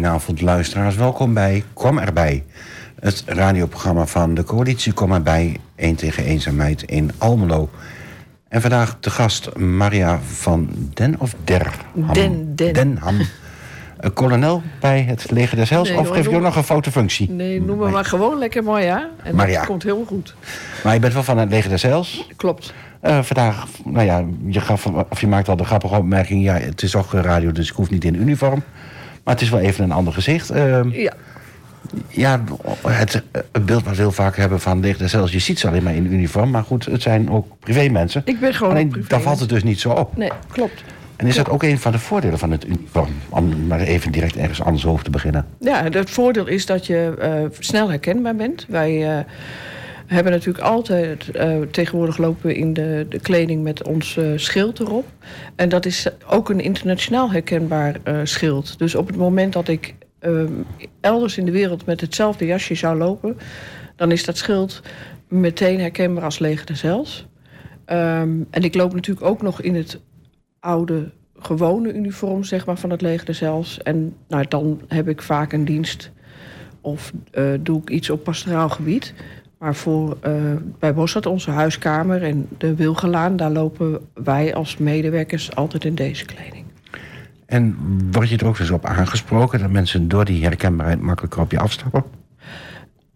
[0.00, 2.44] Goedenavond luisteraars, welkom bij Kom erbij.
[3.00, 7.68] Het radioprogramma van de coalitie Kom erbij, 1 tegen eenzaamheid in Almelo.
[8.48, 11.74] En vandaag de gast Maria van Den of Der?
[12.12, 12.72] Den, Den.
[12.72, 13.14] Denham.
[13.18, 13.26] Uh,
[14.14, 17.30] kolonel bij het leger des Heils, Nee, of geef je ook nog een fotofunctie?
[17.30, 19.08] Nee, noem me maar gewoon lekker Marja.
[19.22, 19.58] En Marja.
[19.58, 20.34] dat komt heel goed.
[20.84, 22.28] Maar je bent wel van het leger des Heils.
[22.36, 22.74] Klopt.
[23.00, 26.42] Eh, vandaag, nou ja, je, gaf, of je maakt al de grappige opmerking...
[26.42, 28.62] ja, het is toch radio, dus ik hoef niet in uniform.
[29.24, 30.50] Maar het is wel even een ander gezicht.
[30.50, 31.12] Ehm, Ja,
[32.08, 32.40] Ja,
[32.88, 35.32] het, het beeld wat we heel vaak hebben van leger des Heils...
[35.32, 38.22] je ziet ze alleen maar in uniform, maar goed, het zijn ook privémensen.
[38.24, 39.08] ik ben gewoon Alleen, een privé.
[39.08, 40.16] daar valt het dus niet zo op.
[40.16, 40.82] Nee, klopt.
[41.16, 43.08] En is dat ook een van de voordelen van het uniform?
[43.28, 45.46] Om maar even direct ergens anders over te beginnen.
[45.60, 48.66] Ja, het voordeel is dat je eh, snel herkenbaar bent.
[48.68, 49.24] Wij eh,
[50.14, 51.28] hebben natuurlijk altijd...
[51.28, 55.06] eh, tegenwoordig lopen we in de, de kleding met ons eh, schild erop.
[55.56, 58.78] En dat is ook een internationaal herkenbaar eh, schild.
[58.78, 60.44] Dus op het moment dat ik eh,
[61.00, 61.86] elders in de wereld...
[61.86, 63.36] met hetzelfde jasje zou lopen...
[63.96, 64.82] dan is dat schild
[65.28, 67.26] meteen herkenbaar als leger Heils.
[67.84, 70.00] Ehm, en ik loop natuurlijk ook nog in het
[70.60, 73.82] oude gewone uniform zeg maar, van het leger Heils.
[73.82, 76.10] En nou, dan heb ik vaak een dienst
[76.80, 77.12] of
[77.60, 79.14] doe ik iets op pastoraal gebied.
[79.60, 80.32] Maar voor, eh,
[80.78, 83.36] bij Bossat, onze huiskamer en de Wilgelaan...
[83.36, 86.64] daar lopen wij als medewerkers altijd in deze kleding.
[87.46, 87.76] En
[88.10, 89.58] word je er ook eens op aangesproken...
[89.58, 92.04] dat mensen door die herkenbaarheid makkelijker op je afstappen?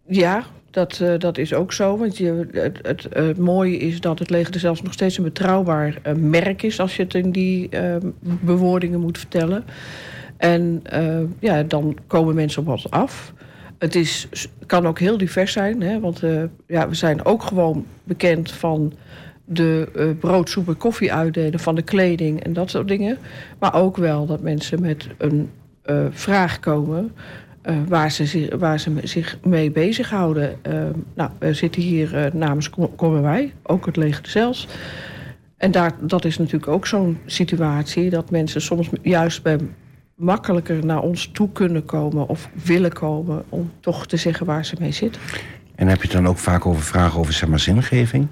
[0.07, 1.99] Ja, dat, eh, dat is ook zo.
[1.99, 5.99] Want je, het, het, het mooie is dat het leger zelfs nog steeds een betrouwbaar
[6.03, 6.81] eh, merk is...
[6.81, 7.69] als je het in die
[8.21, 9.65] bewoordingen moet vertellen.
[10.37, 10.83] En
[11.39, 13.33] ja, dan komen mensen op ons af.
[13.79, 14.29] Het is,
[14.67, 15.83] kan ook heel divers zijn.
[15.83, 18.93] Hè, want eh, ja, we zijn ook gewoon bekend van
[19.45, 21.61] de eh brood, soep en koffie uitdelen...
[21.61, 23.19] van de kleding en dat soort dingen.
[23.59, 25.51] Maar ook wel dat mensen met een
[25.83, 27.13] eh, vraag komen...
[27.89, 30.59] waar, ze zich, waar ze zich mee bezighouden.
[31.15, 34.67] Nou, we zitten hier namens Kom- Komen Wij, ook het leger zelfs.
[35.57, 38.11] En daar, dat is natuurlijk ook zo'n situatie...
[38.11, 39.59] dat mensen soms juist bij
[40.15, 42.29] makkelijker naar ons toe kunnen komen...
[42.29, 45.21] of willen komen om toch te zeggen waar ze mee zitten.
[45.75, 48.29] En heb je het dan ook vaak over vragen over zeg maar, zingeving?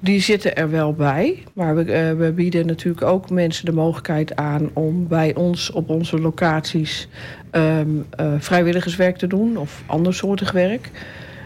[0.00, 1.42] Die zitten er wel bij.
[1.52, 5.88] Maar we, eh, we bieden natuurlijk ook mensen de mogelijkheid aan om bij ons op
[5.88, 7.08] onze locaties
[7.50, 10.90] ehm, eh, vrijwilligerswerk te doen of andersoortig werk.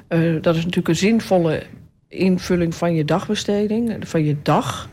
[0.08, 1.62] Eh, dat is natuurlijk een zinvolle
[2.08, 4.88] invulling van je dagbesteding, van je dag.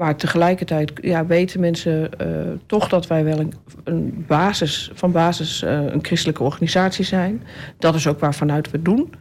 [0.00, 2.26] Maar tegelijkertijd ja, weten mensen eh,
[2.66, 3.52] toch dat wij wel een,
[3.84, 7.42] een basis, van basis eh, een christelijke organisatie zijn.
[7.78, 9.12] Dat is ook waarvanuit we doen.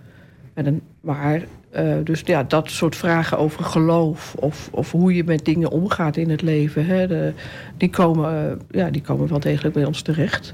[0.53, 5.45] Een, maar eh, dus ja, dat soort vragen over geloof of, of hoe je met
[5.45, 7.31] dingen omgaat in het leven, hè,
[7.77, 10.53] die, komen, ja, die komen wel degelijk bij ons terecht.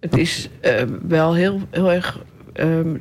[0.00, 0.50] Het is
[1.02, 2.96] wel heel, heel erg ehm,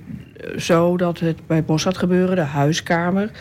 [0.58, 3.32] zo dat het bij Bossat gebeuren, de huiskamer,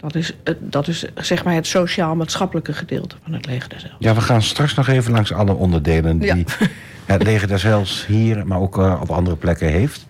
[0.00, 3.96] dat is, dat is zeg maar het sociaal-maatschappelijke gedeelte van het leger des Heils.
[3.98, 6.18] Ja, we gaan straks nog even langs alle onderdelen...
[6.18, 6.44] die Ja.
[7.14, 10.06] het leger des Heils hier, maar ook eh, op andere plekken heeft.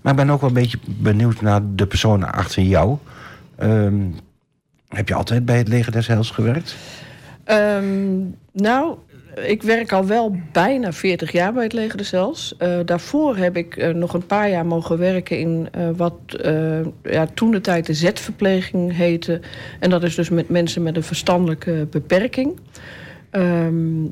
[0.00, 2.96] Maar ik ben ook wel een beetje benieuwd naar de personen achter jou.
[3.56, 4.00] Ehm,
[4.88, 6.76] heb je altijd bij het leger des Heils gewerkt?
[7.44, 8.20] Ehm,
[8.52, 8.96] nou,
[9.34, 12.54] ik werk al wel bijna 40 jaar bij het leger des Heils.
[12.58, 16.14] Eh, daarvoor heb ik eh, nog een paar jaar mogen werken in eh, wat
[17.02, 19.40] ja, toen de tijd de Z-verpleging heette.
[19.80, 22.60] En dat is dus met mensen met een verstandelijke beperking.
[23.30, 24.06] Ehm,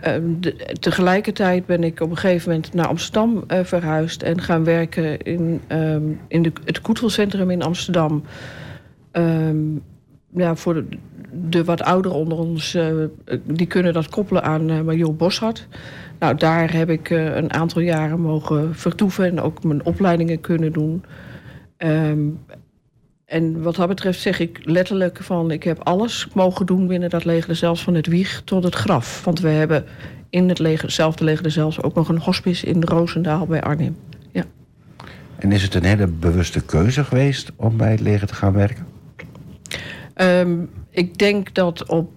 [0.00, 0.32] ehm,
[0.80, 6.02] tegelijkertijd ben ik op een gegeven moment naar Amsterdam verhuisd en gaan werken in, ehm,
[6.28, 8.22] in het Koetelcentrum in Amsterdam.
[10.36, 10.84] Ja, voor
[11.32, 12.94] de, wat ouderen onder ons, eh,
[13.44, 15.66] die kunnen dat koppelen aan uh, Major Boshart.
[16.18, 20.72] Nou, daar heb ik eh, een aantal jaren mogen vertoeven en ook mijn opleidingen kunnen
[20.72, 21.04] doen.
[21.76, 22.28] Ehm,
[23.24, 25.50] en wat dat betreft zeg ik letterlijk van...
[25.50, 29.24] ik heb alles mogen doen binnen dat leger, zelfs van het wieg tot het graf.
[29.24, 29.84] Want we hebben
[30.30, 33.96] in het leger, hetzelfde leger zelfs ook nog een hospice in Roosendaal bij Arnhem.
[34.32, 34.44] Ja.
[35.38, 38.95] En is het een hele bewuste keuze geweest om bij het leger te gaan werken?
[40.16, 42.10] Ehm, ik denk dat op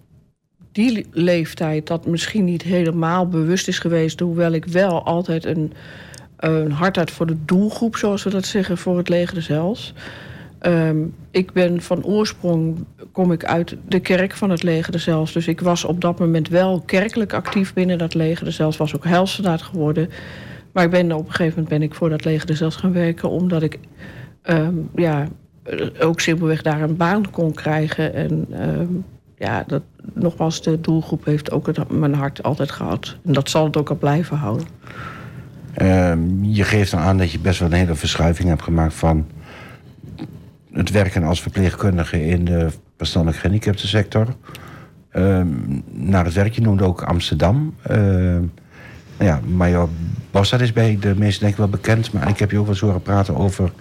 [0.71, 4.19] die leeftijd dat misschien niet helemaal bewust is geweest...
[4.19, 5.73] hoewel ik wel altijd een,
[6.37, 8.77] een hart had voor de doelgroep, zoals we dat zeggen...
[8.77, 9.93] voor het leger des Heils.
[10.59, 10.97] Ehm,
[11.31, 15.33] ik ben van oorsprong, kom ik uit de kerk van het leger Heils.
[15.33, 18.77] Dus ik was op dat moment wel kerkelijk actief binnen dat leger Heils.
[18.77, 20.09] Was ook heilsoldaat geworden.
[20.71, 23.29] Maar ik ben, op een gegeven moment ben ik voor dat leger Heils gaan werken...
[23.29, 23.79] omdat ik
[24.41, 25.27] ehm, ja,
[25.99, 28.13] ook simpelweg daar een baan kon krijgen.
[28.13, 28.87] En ehm,
[29.37, 29.81] ja, dat,
[30.13, 33.17] nogmaals, de doelgroep heeft ook mijn hart altijd gehad.
[33.25, 34.67] En dat zal het ook al blijven houden.
[35.73, 39.27] Ehm, je geeft dan aan dat je best wel een hele verschuiving hebt gemaakt van
[40.71, 42.67] het werken als verpleegkundige in de
[42.97, 44.27] verstandelijk gehandicapte sector.
[45.09, 45.47] Ehm,
[45.91, 47.75] naar het werk, je noemde ook Amsterdam.
[47.81, 48.43] Ehm,
[49.17, 49.89] nou ja, Major
[50.31, 52.73] Bossard is bij de meesten denk ik wel bekend, maar ik heb je ook wel
[52.73, 53.71] eens horen praten over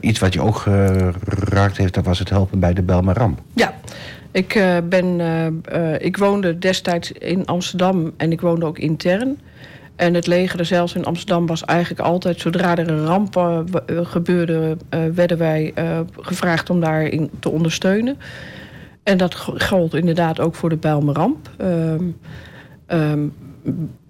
[0.00, 3.38] iets wat je ook geraakt heeft, dat was het helpen bij de Belmaram.
[3.54, 3.74] Ja,
[4.30, 5.20] ik, uh, ben,
[5.74, 9.38] uh, ik woonde destijds in Amsterdam en ik woonde ook intern.
[9.96, 14.76] En het leger zelfs in Amsterdam was eigenlijk altijd, zodra er een ramp gebeurde,
[15.14, 15.74] werden wij
[16.20, 18.18] gevraagd om daarin te ondersteunen.
[19.02, 21.50] En dat gold inderdaad ook voor de Bijlmerramp.
[21.60, 22.16] Um,
[22.88, 23.32] um,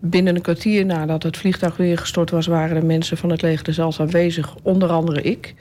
[0.00, 3.74] binnen een kwartier nadat het vliegtuig weer gestort was, waren de mensen van het leger
[3.74, 5.54] zelfs aanwezig, onder andere ik.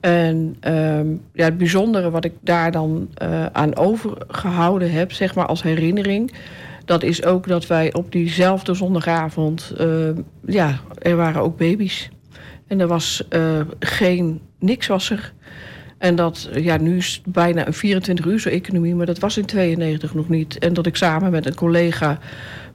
[0.00, 5.46] En um, ja, het bijzondere wat ik daar dan uh, aan overgehouden heb, zeg maar
[5.46, 6.32] als herinnering,
[6.84, 10.08] dat is ook dat wij op diezelfde zondagavond, uh,
[10.46, 12.10] ja, er waren ook baby's.
[12.66, 15.32] En er was uh, geen, niks was er.
[15.98, 20.14] En dat, ja, nu is bijna een 24 uur economie, maar dat was in 92
[20.14, 20.58] nog niet.
[20.58, 22.18] En dat ik samen met een collega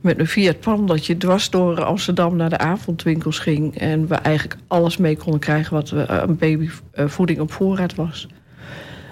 [0.02, 3.78] met een Fiat Pandatje dwars door Amsterdam naar de avondwinkels ging.
[3.78, 8.28] En we eigenlijk alles mee konden krijgen wat we, een babyvoeding op voorraad was.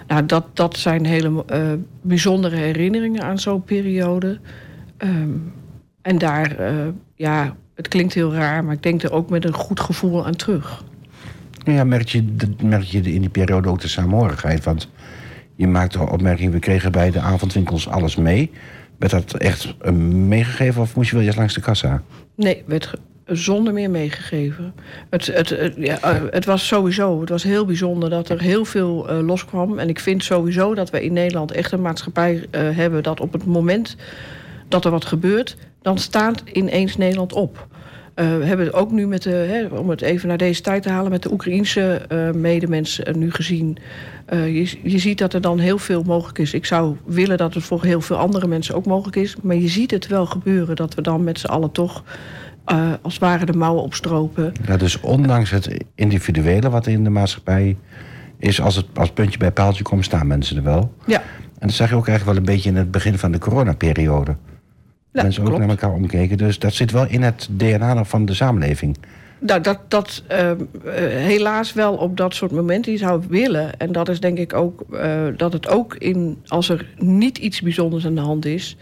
[0.08, 4.40] Nou, dat, dat zijn hele uh, bijzondere herinneringen aan zo'n periode.
[4.98, 5.54] Um,
[6.02, 6.56] en daar,
[7.16, 10.36] ja, het klinkt heel raar, maar ik denk er ook met een goed gevoel aan
[10.36, 10.84] terug.
[11.64, 12.26] Ja, merk je,
[12.64, 14.64] merk je in die periode ook de samenhorigheid?
[14.64, 14.90] Want
[15.56, 18.52] je maakt de opmerking, we kregen bij de avondwinkels alles mee.
[18.98, 22.02] Werd dat echt eh, meegegeven of moest je wel eerst langs de kassa?
[22.36, 22.92] Nee, werd
[23.26, 24.74] zonder meer meegegeven.
[25.10, 29.12] Het, het, ja, eh, het, was sowieso, het was heel bijzonder dat er heel veel
[29.12, 29.80] uh, loskwam.
[29.80, 33.46] En ik vind sowieso dat we in Nederland echt een maatschappij hebben dat op het
[33.46, 33.96] moment
[34.68, 37.68] dat er wat gebeurt, dan staat ineens Nederland op.
[38.20, 40.84] Uh, we hebben het ook nu met de, hè, om het even naar deze tijd
[40.84, 43.78] te halen, met de Oekraïnse uh, medemensen nu gezien.
[44.30, 46.54] Je, je ziet dat er dan heel veel mogelijk is.
[46.54, 49.36] Ik zou willen dat het voor heel veel andere mensen ook mogelijk is.
[49.42, 52.04] Maar je ziet het wel gebeuren dat we dan met z'n allen toch
[53.02, 54.54] als het ware de mouwen opstropen.
[54.66, 57.78] Ja, dus ondanks het individuele wat in de maatschappij
[58.38, 60.94] is, als het als puntje bij paaltje komt, staan mensen er wel.
[61.06, 61.22] Ja.
[61.60, 64.36] En dat zag je ook eigenlijk wel een beetje in het begin van de coronaperiode.
[65.18, 66.38] Ja, mensen ook naar elkaar omkeken.
[66.38, 68.98] Dus dat zit wel in het DNA van de samenleving.
[69.40, 70.52] Nou, dat, dat uh,
[71.10, 72.92] helaas wel op dat soort momenten.
[72.92, 73.80] Je zou willen.
[73.80, 77.62] En dat is denk ik ook uh, dat het ook in, als er niet iets
[77.62, 78.78] bijzonders aan de hand is.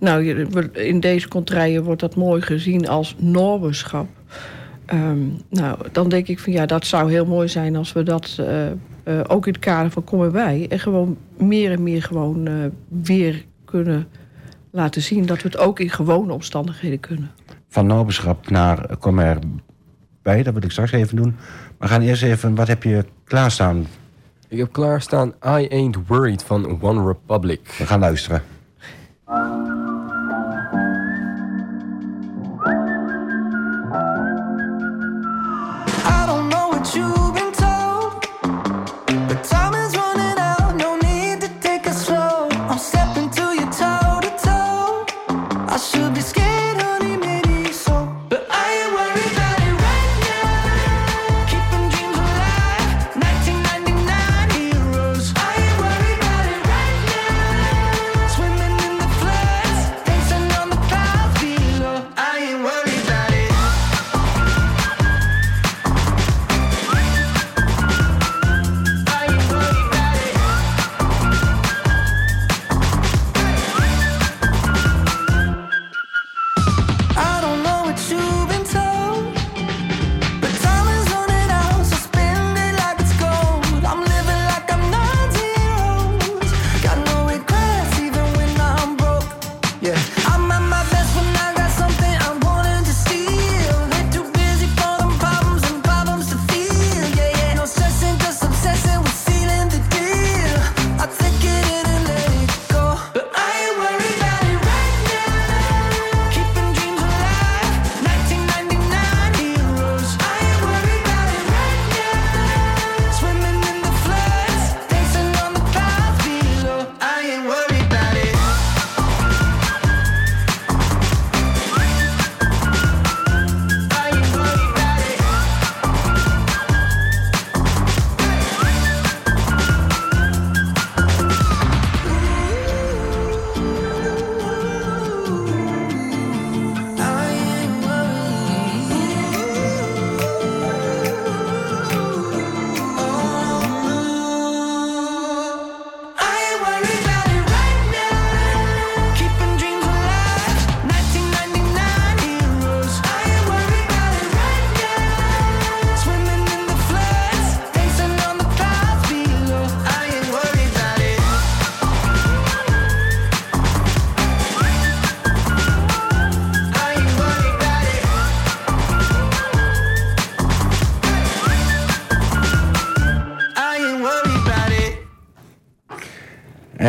[0.00, 4.06] Nou, in deze contraien wordt dat mooi gezien als normenschap.
[4.94, 8.36] Um, nou, dan denk ik van ja, dat zou heel mooi zijn als we dat
[8.40, 10.66] uh, ook in het kader van Kom erbij.
[10.68, 12.48] En gewoon meer en meer gewoon
[12.88, 14.06] weer kunnen
[14.70, 17.30] laten zien dat we het ook in gewone omstandigheden kunnen.
[17.68, 21.36] Van noberschap naar kom erbij, dat wil ik straks even doen.
[21.78, 23.86] We gaan eerst even, wat heb je klaarstaan?
[24.48, 27.74] Ik heb klaarstaan I Ain't Worried van One Republic.
[27.78, 28.42] We gaan luisteren.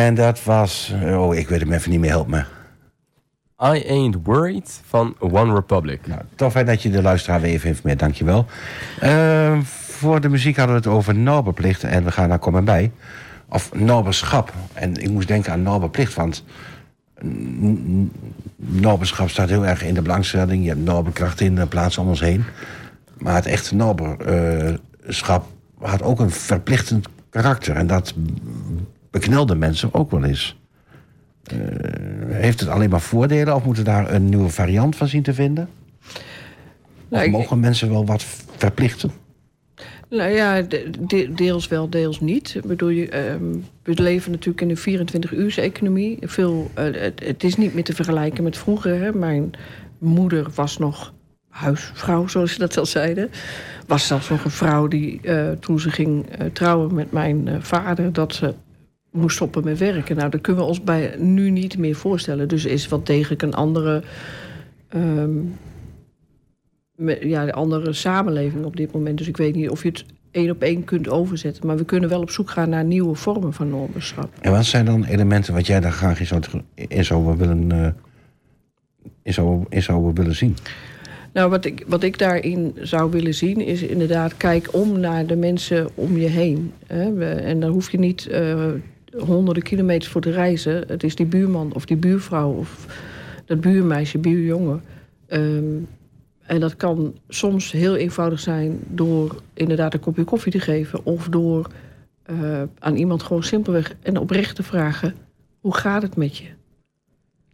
[0.06, 0.94] En dat was...
[1.04, 2.44] Oh, ik weet hem even niet meer, help me.
[3.62, 6.06] I Ain't Worried van One Republic.
[6.06, 8.46] Nou, tof hè, dat je de luisteraar weer even informeert, dankjewel.
[9.02, 12.64] Uh, voor de muziek hadden we het over Norberplicht en we gaan naar Kom en
[12.64, 12.92] Bij.
[13.48, 14.52] Of Norberschap.
[14.72, 16.44] En ik moest denken aan Norberplicht, want...
[18.56, 20.62] Norberschap staat heel erg in de belangstelling.
[20.62, 22.44] Je hebt Norberkracht in de plaats om ons heen.
[23.18, 25.46] Maar het echte Norberschap
[25.78, 27.76] had ook een verplichtend karakter.
[27.76, 28.14] En dat
[29.10, 30.58] beknelde mensen ook wel eens.
[31.52, 31.58] Uh,
[32.28, 35.68] heeft het alleen maar voordelen of moeten daar een nieuwe variant van zien te vinden?
[37.08, 37.62] Nou, of mogen ik...
[37.62, 38.24] mensen wel wat
[38.56, 39.10] verplichten?
[40.10, 42.54] Nou ja, de, deels wel, deels niet.
[42.54, 46.18] Ik bedoel, je, uh, we leven natuurlijk in een 24 uurse economie.
[46.20, 49.00] Veel, uh, het, het, is niet meer te vergelijken met vroeger.
[49.00, 49.12] Hè.
[49.12, 49.50] Mijn
[49.98, 51.12] moeder was nog
[51.48, 53.30] huisvrouw, zoals ze dat al zeiden.
[53.86, 58.12] Was zelfs nog een vrouw die uh, toen ze ging trouwen met mijn vader...
[58.12, 58.54] dat ze
[59.10, 60.16] moest stoppen met werken.
[60.16, 62.48] Nou, dat kunnen we ons bij nu niet meer voorstellen.
[62.48, 64.02] Dus is wat degelijk een andere,
[64.94, 65.56] um,
[67.20, 69.18] ja, andere samenleving op dit moment.
[69.18, 71.66] Dus ik weet niet of je het één op één kunt overzetten.
[71.66, 74.30] Maar we kunnen wel op zoek gaan naar nieuwe vormen van normenschap.
[74.40, 76.42] En wat zijn dan elementen wat jij daar graag in zou,
[76.74, 77.86] in zou willen, uh,
[79.22, 80.56] in zou, in zou willen zien?
[81.32, 84.36] Nou, wat ik, wat ik daarin zou willen zien is inderdaad...
[84.36, 86.72] kijk om naar de mensen om je heen.
[86.86, 87.34] Hè?
[87.34, 88.66] En dan hoef je niet uh,
[89.18, 90.84] honderden kilometers voor te reizen.
[90.86, 92.86] Het is die buurman of die buurvrouw of
[93.44, 94.82] dat buurmeisje, buurjongen.
[95.28, 95.88] Um,
[96.50, 101.04] en dat kan soms heel eenvoudig zijn door inderdaad een kopje koffie te geven...
[101.04, 101.70] of door
[102.30, 105.14] uh, aan iemand gewoon simpelweg en oprecht te vragen...
[105.60, 106.44] hoe gaat het met je?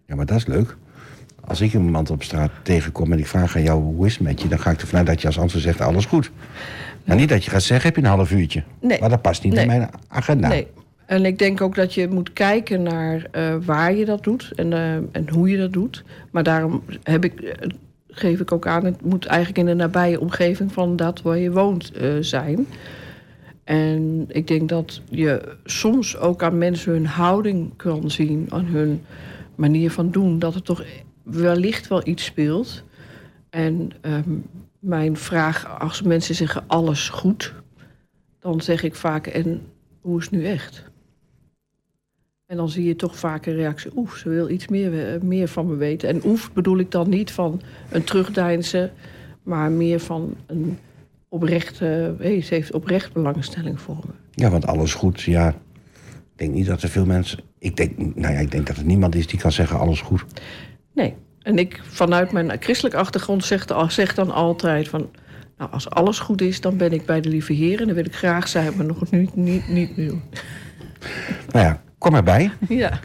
[0.07, 0.77] Ja, maar dat is leuk.
[1.45, 4.43] Als ik iemand op straat tegenkom en ik vraag aan jou hoe is het met
[4.43, 4.49] je...
[4.49, 6.31] dan ga ik ervan uit dat je als antwoord zegt alles goed.
[7.05, 8.63] Maar niet dat je gaat zeggen, heb je een half uurtje.
[8.81, 9.01] Nee.
[9.01, 9.63] Maar dat past niet nee.
[9.63, 10.49] in mijn agenda.
[10.49, 10.67] Nee,
[11.07, 14.71] en ik denk ook dat je moet kijken naar uh, waar je dat doet en,
[14.71, 16.05] uh, en hoe je dat doet.
[16.31, 17.53] Maar daarom heb ik, uh,
[18.09, 21.53] geef ik ook aan, het moet eigenlijk in de nabije omgeving van dat waar je
[21.53, 22.67] woont zijn.
[23.65, 29.05] En ik denk dat je soms ook aan mensen hun houding kan zien, aan hun
[29.55, 30.85] manier van doen, dat er toch
[31.23, 32.83] wellicht wel iets speelt.
[33.51, 34.45] En um,
[34.79, 37.55] mijn vraag, als mensen zeggen alles goed,
[38.41, 39.63] dan zeg ik vaak en
[40.01, 40.85] hoe is het nu echt?
[42.47, 45.49] En dan zie je toch vaak een reactie, oef, ze wil iets meer, eh, meer
[45.49, 46.09] van me weten.
[46.09, 47.61] En oef bedoel ik dan niet van
[47.91, 48.93] een terugdeinzen,
[49.43, 50.79] maar meer van een
[51.29, 54.13] oprechte, hey, ze heeft oprecht belangstelling voor me.
[54.31, 55.49] Ja, want alles goed, ja.
[55.49, 57.39] Ik denk niet dat er veel mensen.
[57.59, 60.25] Ik denk, nou ja, ik denk dat er niemand is die kan zeggen alles goed.
[60.93, 61.15] Nee.
[61.43, 65.11] En ik vanuit mijn christelijke achtergrond zeg, zeg dan altijd van.
[65.59, 67.81] Nou, als alles goed is, dan ben ik bij de lieve Heer.
[67.81, 70.07] En dan wil ik graag zijn, maar nog niet, niet, niet nu.
[71.53, 72.51] Nou ja, kom erbij.
[72.69, 73.01] Ja.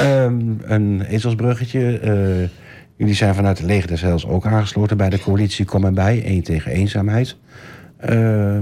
[0.00, 2.00] Um, een ezelsbruggetje.
[2.04, 2.48] Uh,
[2.96, 6.22] jullie zijn vanuit de leger Heils ook aangesloten bij de coalitie Kom erbij.
[6.24, 7.36] Eén tegen eenzaamheid.
[8.10, 8.60] Uh,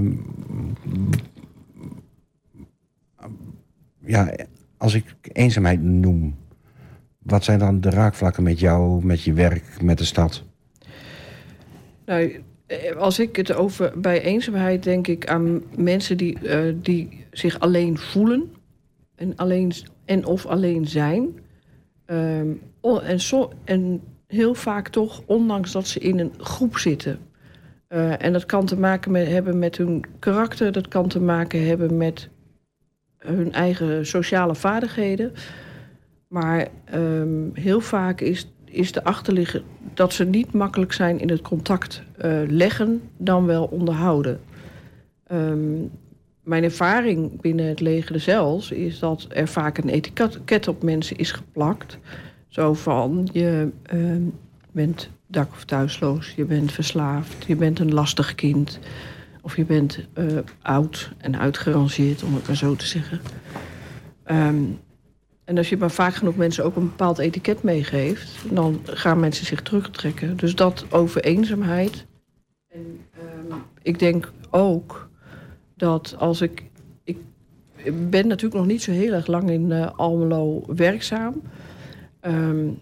[4.04, 4.32] ja,
[4.76, 6.36] als ik eenzaamheid noem...
[7.18, 10.42] wat zijn dan de raakvlakken met jou, met je werk, met de stad?
[12.06, 12.42] Nou,
[12.98, 17.98] als ik het over bij eenzaamheid denk ik aan mensen die, uh, die zich alleen
[17.98, 18.50] voelen
[19.20, 19.72] en, alleen,
[20.04, 21.38] en of alleen zijn.
[22.06, 23.18] Um, en,
[23.64, 27.18] en heel vaak toch, ondanks dat ze in een groep zitten.
[27.88, 31.66] Uh, en dat kan te maken met, hebben met hun karakter, dat kan te maken
[31.66, 32.28] hebben met
[33.18, 35.32] hun eigen sociale vaardigheden.
[36.28, 39.62] Maar um, heel vaak is, is de achterliggen
[39.94, 44.40] dat ze niet makkelijk zijn in het contact uh, leggen, dan wel onderhouden.
[45.32, 45.90] Um,
[46.50, 51.32] mijn ervaring binnen het leger zelfs is dat er vaak een etiket op mensen is
[51.32, 51.98] geplakt.
[52.48, 54.16] Zo van je uh,
[54.72, 58.78] bent dak- of thuisloos, je bent verslaafd, je bent een lastig kind.
[59.42, 63.20] Of je bent uh, oud en uitgerangeerd, om het maar zo te zeggen.
[64.30, 64.78] Um,
[65.44, 69.46] en als je maar vaak genoeg mensen ook een bepaald etiket meegeeft, dan gaan mensen
[69.46, 70.36] zich terugtrekken.
[70.36, 72.06] Dus dat over eenzaamheid.
[72.68, 73.00] En
[73.50, 75.09] um, ik denk ook
[75.80, 76.64] dat als ik.
[77.82, 81.42] Ik ben natuurlijk nog niet zo heel erg lang in uh, Almelo werkzaam.
[82.22, 82.78] Um,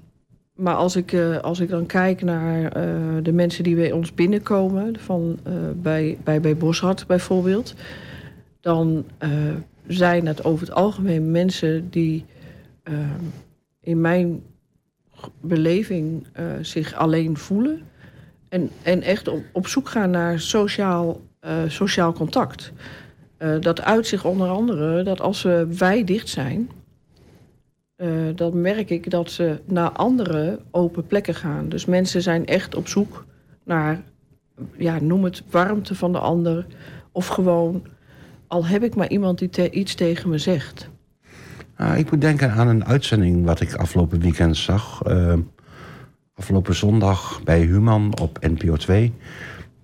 [0.54, 4.14] maar als ik, uh, als ik dan kijk naar uh, de mensen die bij ons
[4.14, 5.38] binnenkomen, van,
[5.76, 7.74] bij, bij, bij Boshart bijvoorbeeld,
[8.60, 9.04] dan
[9.86, 12.24] zijn het over het algemeen mensen die
[13.80, 14.42] in mijn
[15.40, 16.26] beleving
[16.60, 17.80] zich alleen voelen.
[18.48, 21.20] En, en echt op, op zoek gaan naar sociaal
[21.66, 22.72] sociaal contact.
[23.38, 26.70] Uh, dat uit zich onder andere dat als wij dicht zijn,
[27.98, 31.68] eh, dan merk ik dat ze naar andere open plekken gaan.
[31.68, 33.24] Dus mensen zijn echt op zoek
[33.64, 34.02] naar,
[34.76, 36.66] ja, noem het warmte van de ander.
[37.12, 37.86] Of gewoon,
[38.46, 40.88] al heb ik maar iemand die iets tegen me zegt.
[41.76, 45.02] Ah, ik moet denken aan een uitzending wat ik afgelopen weekend zag.
[45.02, 45.34] Eh,
[46.34, 49.14] afgelopen zondag bij Human op NPO 2.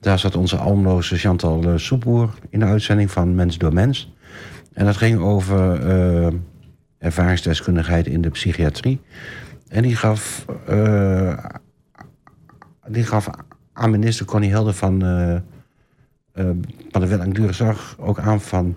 [0.04, 4.12] Daar zat onze almloze Chantal eh, Soepboer in de uitzending van Mens door Mens.
[4.72, 6.32] En dat ging over eh,
[6.98, 9.00] ervaringsdeskundigheid in de psychiatrie.
[9.68, 11.44] En die gaf, eh,
[12.88, 13.28] die gaf
[13.72, 15.42] aan minister Connie Helder van, de
[16.90, 18.76] Wet Langdurige Zorg ook aan van...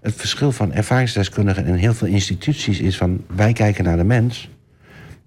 [0.00, 3.24] het verschil van ervaringsdeskundigen en heel veel instituties is van...
[3.36, 4.50] wij kijken naar de mens.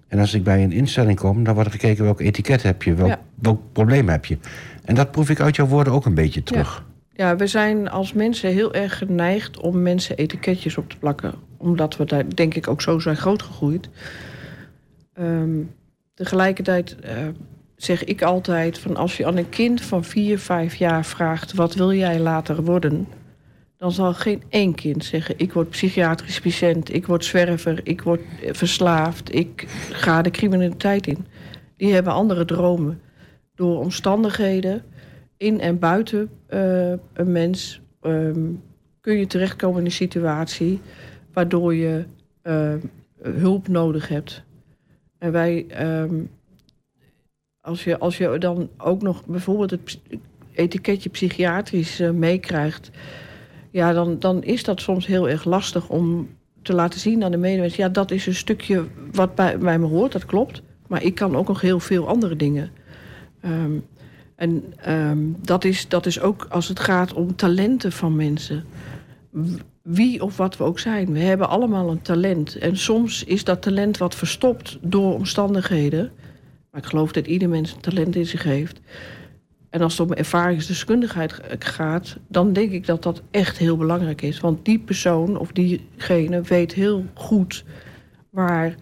[0.10, 2.94] En als ik bij een instelling kom, dan wordt er gekeken welk etiket heb je,
[2.94, 3.20] welk, Ja.
[3.42, 4.38] welk probleem heb je.
[4.86, 6.86] En dat proef ik uit jouw woorden ook een beetje terug.
[7.14, 11.34] Ja, we zijn als mensen heel erg geneigd om mensen etiketjes op te plakken.
[11.58, 13.90] Omdat we daar denk ik ook zo zijn grootgegroeid.
[15.14, 15.60] Ehm
[16.14, 17.18] tegelijkertijd eh,
[17.76, 21.54] zeg ik altijd van als je aan een kind van 4, 5 jaar vraagt...
[21.54, 23.08] wat wil jij later worden?
[23.80, 25.36] Dan zal geen één kind zeggen...
[25.38, 29.36] ik word psychiatrisch patiënt, ik word zwerver, ik word eh, verslaafd...
[29.36, 31.26] ik ga de criminaliteit in.
[31.78, 33.02] Die hebben andere dromen.
[33.56, 34.84] Door omstandigheden
[35.38, 38.52] in en buiten eh, een mens ehm,
[39.02, 40.82] kun je terechtkomen in een situatie
[41.34, 42.06] waardoor je
[42.42, 42.74] eh,
[43.22, 44.44] hulp nodig hebt.
[45.18, 46.16] En wij, ehm,
[47.62, 50.00] als, je, als je dan ook nog bijvoorbeeld het
[50.52, 52.90] etiketje psychiatrisch eh, meekrijgt,
[53.72, 56.30] ja, dan, dan is dat soms heel erg lastig om
[56.62, 57.84] te laten zien aan de medemensen.
[57.84, 60.62] Ja, dat is een stukje wat bij, bij me hoort, dat klopt.
[60.88, 62.72] Maar ik kan ook nog heel veel andere dingen.
[63.42, 63.72] Ehm,
[64.36, 68.64] en ehm, dat, is, dat is ook als het gaat om talenten van mensen.
[69.82, 71.12] Wie of wat we ook zijn.
[71.12, 72.56] We hebben allemaal een talent.
[72.56, 76.12] En soms is dat talent wat verstopt door omstandigheden.
[76.72, 78.80] Maar ik geloof dat ieder mens een talent in zich heeft.
[79.70, 84.40] En als het om ervaringsdeskundigheid gaat, dan denk ik dat dat echt heel belangrijk is.
[84.40, 87.64] Want die persoon of diegene weet heel goed
[88.30, 88.76] waar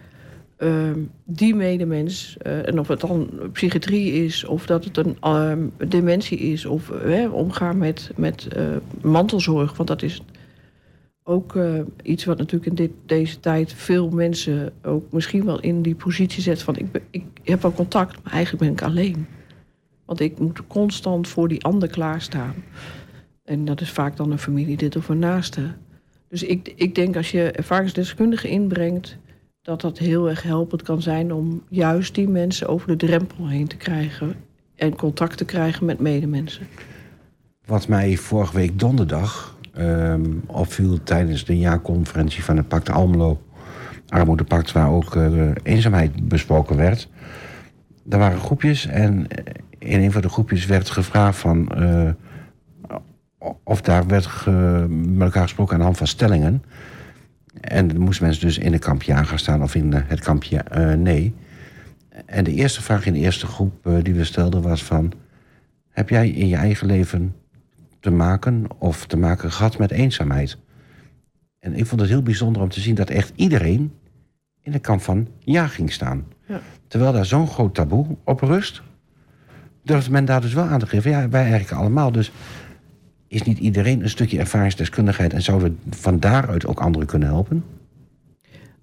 [0.58, 5.68] ehm, die medemens, eh, en of het dan psychiatrie is, of dat het een ehm,
[5.88, 8.66] dementie is, of eh, omgaan met, met eh,
[9.02, 10.22] mantelzorg, want dat is
[11.24, 11.58] ook
[12.04, 16.42] iets wat natuurlijk in dit, deze tijd veel mensen ook misschien wel in die positie
[16.42, 19.28] zet van ik, ik heb wel contact, maar eigenlijk ben ik alleen.
[20.08, 22.54] Want ik moet constant voor die ander klaarstaan.
[23.44, 25.74] En dat is vaak dan een familielid of een naaste.
[26.30, 29.18] Dus ik, ik denk als je ervaringsdeskundige inbrengt,
[29.62, 33.68] dat dat heel erg helpend kan zijn om juist die mensen over de drempel heen
[33.68, 34.36] te krijgen
[34.76, 36.68] en contact te krijgen met medemensen.
[37.66, 43.42] Wat mij vorige week donderdag ehm, opviel tijdens de jaarconferentie van het Pact Almelo,
[44.08, 47.10] Armoedepact, waar ook eh, eenzaamheid besproken werd.
[48.10, 49.28] Er waren groepjes en
[49.80, 51.68] in een van de groepjes werd gevraagd van.
[51.70, 52.10] eh,
[53.64, 56.64] of daar werd ge- met elkaar gesproken aan de hand van stellingen.
[57.62, 60.20] En dan moesten mensen dus in een kampje aan gaan staan of in eh, het
[60.20, 61.34] kampje eh, nee.
[62.26, 65.12] En de eerste vraag in de eerste groep die we stelden was van...
[65.90, 67.36] heb jij in je eigen leven
[68.00, 70.58] te maken of te maken gehad met eenzaamheid?
[71.60, 73.92] En ik vond het heel bijzonder om te zien dat echt iedereen
[74.62, 76.26] in de kamp van ja ging staan.
[76.46, 76.60] Ja.
[76.88, 78.82] Terwijl daar zo'n groot taboe op rust,
[79.88, 81.12] durfde men daar dus wel aan te geven.
[81.12, 82.12] Ja, wij eigenlijk allemaal.
[82.12, 82.32] Dus
[83.28, 87.64] is niet iedereen een stukje ervaringsdeskundigheid en zouden we van daaruit ook anderen kunnen helpen?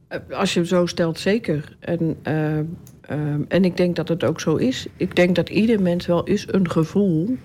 [0.09, 1.77] Eh, Als je hem zo stelt, zeker.
[1.81, 2.59] En, eh,
[3.01, 4.87] ehm, en ik denk dat het ook zo is.
[4.97, 7.37] Ik denk dat ieder mens wel eens een gevoel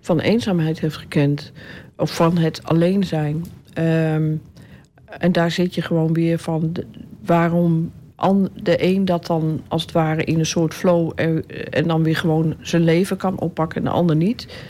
[0.00, 1.52] van eenzaamheid heeft gekend.
[1.96, 3.44] Of van het alleen zijn.
[3.72, 4.34] Ehm,
[5.18, 6.72] en daar zit je gewoon weer van...
[7.24, 7.92] waarom
[8.62, 11.12] de een dat dan als het ware in een soort flow...
[11.14, 14.64] en, en dan weer gewoon zijn leven kan oppakken en de ander niet.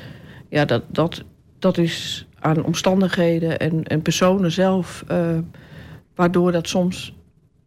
[0.49, 1.23] Ja, dat, dat,
[1.59, 5.05] dat is aan omstandigheden en, en personen zelf...
[5.09, 5.39] eh,
[6.15, 7.15] waardoor dat soms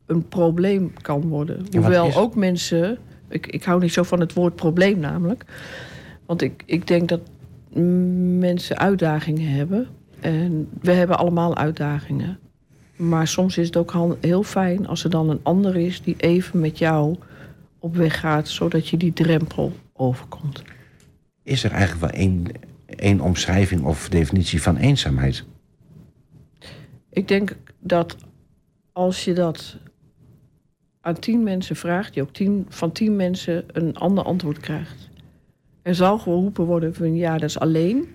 [0.05, 1.65] een probleem kan worden.
[1.71, 2.97] Hoewel is- ook mensen...
[3.29, 5.45] Ik, ik hou niet zo van het woord probleem namelijk.
[6.25, 7.21] Want ik, ik denk dat
[8.39, 9.87] mensen uitdagingen hebben.
[10.19, 12.39] En we hebben allemaal uitdagingen.
[12.95, 16.01] Maar soms is het ook heel fijn als er dan een ander is...
[16.01, 17.15] die even met jou
[17.79, 18.47] op weg gaat...
[18.47, 20.63] zodat je die drempel overkomt.
[21.43, 22.45] Is er eigenlijk wel één,
[22.85, 25.43] één omschrijving of definitie van eenzaamheid?
[27.09, 28.15] Ik denk dat
[28.91, 29.77] als je dat
[31.01, 35.09] aan tien mensen vraagt, je ook tien, van tien mensen een ander antwoord krijgt.
[35.81, 38.07] Er zal geroepen worden van ja, dat is alleen.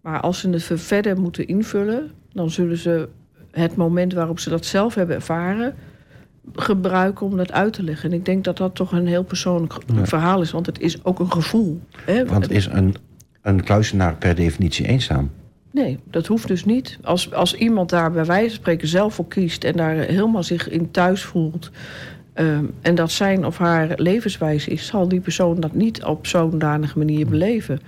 [0.00, 3.08] Maar als ze het ver- verder moeten invullen, dan zullen ze
[3.50, 5.74] het moment waarop ze dat zelf hebben ervaren,
[6.54, 8.10] gebruiken om dat uit te leggen.
[8.10, 11.18] En ik denk dat dat toch een heel persoonlijk verhaal is, want het is ook
[11.18, 11.80] een gevoel.
[12.04, 12.24] Hè?
[12.24, 12.94] Want is een,
[13.42, 15.30] een kluisenaar per definitie eenzaam?
[15.72, 16.98] Nee, dat hoeft dus niet.
[17.02, 20.68] Als, als iemand daar bij wijze van spreken zelf voor kiest en daar helemaal zich
[20.68, 21.70] in thuis voelt.
[22.32, 26.58] ehm, en dat zijn of haar levenswijze is, zal die persoon dat niet op zo'n
[26.58, 27.80] danige manier beleven.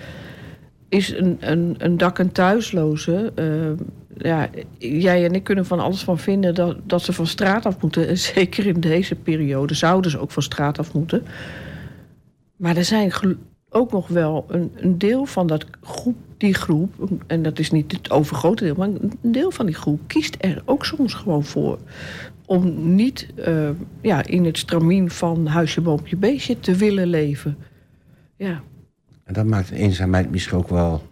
[0.89, 3.33] Is een, een, een dak- en thuisloze.
[3.35, 3.75] ehm,
[4.23, 7.81] ja, jij en ik kunnen van alles van vinden dat, dat ze van straat af
[7.81, 8.09] moeten.
[8.09, 11.23] En zeker in deze periode zouden ze ook van straat af moeten.
[12.57, 13.13] Maar er zijn
[13.69, 17.93] ook nog wel een, een deel van dat groep, die groep, en dat is niet
[17.93, 21.79] het overgrote deel, maar een deel van die groep kiest er ook soms gewoon voor.
[22.47, 23.69] Om niet eh,
[24.01, 27.57] ja, in het stramien van huisje, boompje, beestje te willen leven.
[28.37, 28.63] Ja,
[29.25, 31.03] En dat maakt eenzaamheid misschien ook wel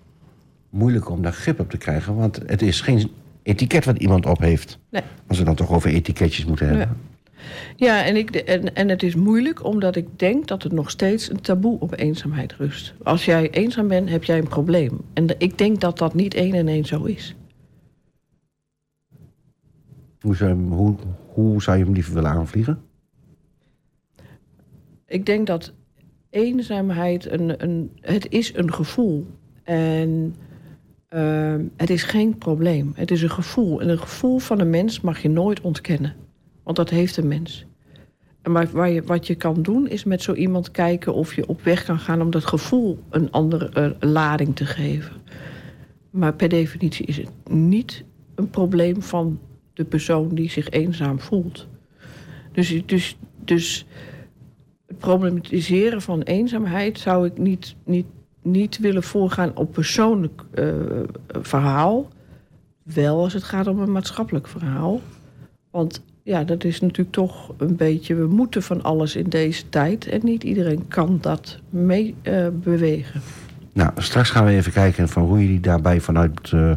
[0.71, 2.15] moeilijk om daar grip op te krijgen.
[2.17, 3.11] Want het is geen
[3.43, 4.79] etiket wat iemand op heeft.
[4.91, 5.03] nee.
[5.27, 6.87] Als we dan toch over etiketjes moeten hebben.
[6.87, 6.97] Ja.
[7.77, 11.31] Ja, en, ik, en, en het is moeilijk omdat ik denk dat er nog steeds
[11.31, 12.95] een taboe op eenzaamheid rust.
[13.03, 15.01] Als jij eenzaam bent, heb jij een probleem.
[15.13, 17.35] En de- ik denk dat dat niet één en één zo is.
[20.21, 22.83] Hoe, zou je, hem- hoe, hoe zou je hem liever willen aanvliegen?
[25.07, 25.73] Ik denk dat
[26.31, 29.27] eenzaamheid een, een het is een gevoel
[29.63, 30.35] en
[31.11, 32.93] ehm, het is geen probleem.
[32.95, 36.15] Het is een gevoel en een gevoel van een mens mag je nooit ontkennen,
[36.63, 37.67] want dat heeft een mens.
[38.43, 41.99] En wat je kan doen is met zo iemand kijken of je op weg kan
[41.99, 45.13] gaan om dat gevoel een andere eh, lading te geven.
[46.11, 49.41] Maar per definitie is het niet een probleem van
[49.75, 51.69] de persoon die zich eenzaam voelt.
[52.53, 53.87] Dus, dus, dus
[54.87, 58.07] het problematiseren van eenzaamheid zou ik niet, niet,
[58.43, 60.65] niet willen voorgaan op persoonlijk eh,
[61.43, 62.09] verhaal.
[62.83, 65.01] Wel als het gaat om een maatschappelijk verhaal.
[65.71, 68.15] Want ja, dat is natuurlijk toch een beetje.
[68.15, 70.07] We moeten van alles in deze tijd.
[70.07, 73.21] En niet iedereen kan dat mee eh, bewegen.
[73.73, 76.73] Nou, straks gaan we even kijken van hoe jullie daarbij vanuit, eh,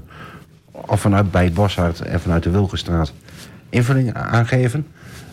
[0.71, 3.13] of vanuit bij het Boshart en vanuit de Wilgenstraat
[3.69, 4.87] invulling aangeven.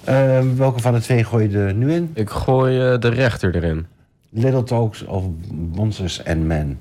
[0.05, 2.11] Eh, welke van de twee gooi je er nu in?
[2.15, 3.87] Ik gooi de rechter erin.
[4.33, 6.79] Little Talks of Monsters and Men.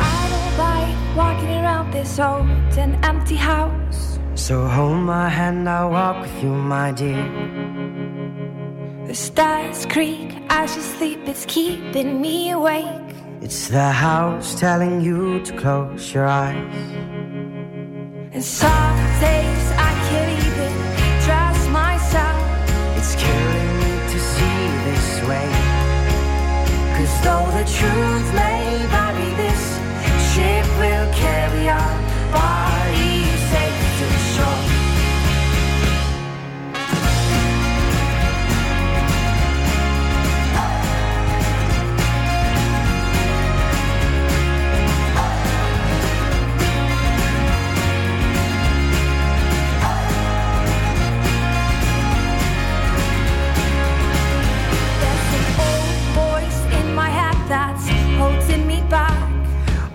[0.00, 4.18] I don't like walking around this old and empty house.
[4.34, 7.59] So hold my hand, I'll walk with you, my dear.
[9.10, 13.10] The stars creak as you sleep, it's keeping me awake.
[13.40, 16.76] It's the house telling you to close your eyes.
[18.30, 20.72] And some days I can't even
[21.26, 22.38] trust myself.
[22.98, 25.50] It's killing me to see this way.
[26.94, 28.62] Cause though the truth may
[28.94, 29.62] vary, this
[30.30, 32.69] ship will carry our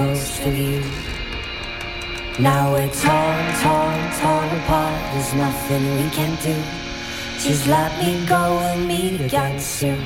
[0.00, 0.80] ghost of you.
[2.38, 4.98] Now we're torn, torn, torn apart.
[5.12, 6.56] There's nothing we can do.
[7.38, 10.00] Just let me go and meet again soon.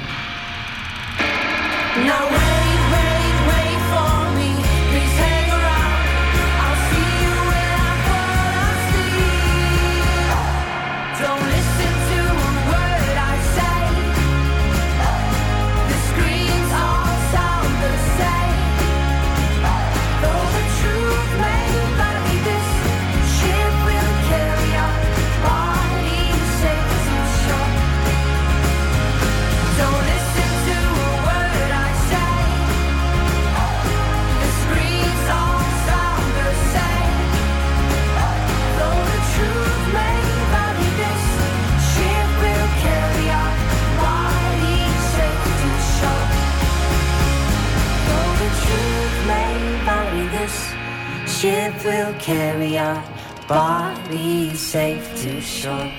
[51.44, 53.02] Ship will carry our
[53.46, 55.92] bodies safe to shore.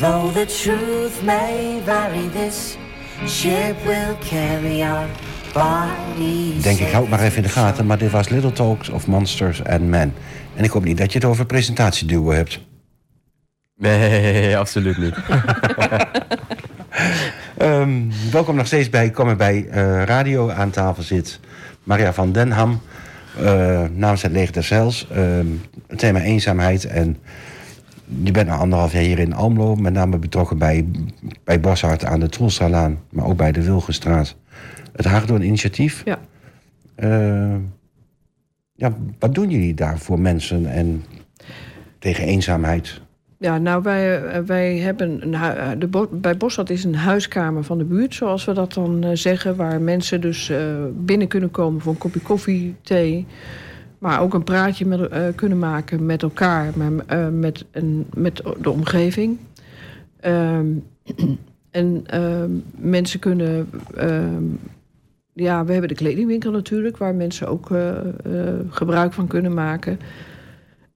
[0.00, 2.76] Though the truth may vary, this
[3.26, 5.08] ship will carry our
[5.52, 6.62] bodies.
[6.62, 7.86] Denk ik, houd maar even in de gaten.
[7.86, 10.14] Maar dit was Little Talks of Monsters and Men.
[10.54, 12.60] En ik hoop niet dat je het over presentatieduo hebt.
[13.76, 15.14] Nee, absoluut niet.
[17.56, 17.90] Ehm,
[18.30, 20.50] welkom nog steeds bij Kom erbij eh, Radio.
[20.50, 21.40] Aan tafel zit
[21.82, 22.80] Maria van den Ham.
[23.40, 25.08] Eh, namens het Leger des Heils.
[25.10, 25.46] Ehm,
[25.86, 26.84] het thema eenzaamheid.
[26.84, 27.16] En
[28.22, 29.74] je bent al anderhalf jaar hier in Almelo.
[29.74, 30.86] Met name betrokken bij,
[31.44, 32.98] bij Boshart aan de Troelstralaan.
[33.10, 34.36] Maar ook bij de Wilgenstraat.
[34.92, 36.02] Het Haagdoorn initiatief.
[36.04, 36.18] Ja.
[36.94, 37.56] Eh,
[38.72, 41.04] ja, wat doen jullie daar voor mensen en
[41.98, 43.00] tegen eenzaamheid?
[43.38, 47.78] Ja, nou, wij, eh, wij hebben een eh, de bij Bossat is een huiskamer van
[47.78, 49.56] de buurt, zoals we dat dan eh, zeggen.
[49.56, 50.52] Waar mensen dus
[50.92, 53.26] binnen kunnen komen voor een kopje koffie, thee.
[53.98, 56.72] Maar ook een praatje met, kunnen maken met elkaar,
[57.32, 59.38] met, een, met de omgeving.
[60.20, 60.66] Ehm,
[61.70, 63.70] en ehm, mensen kunnen.
[63.96, 64.44] ehm,
[65.32, 67.70] ja, we hebben de kledingwinkel natuurlijk, waar mensen ook
[68.70, 69.98] gebruik van kunnen maken.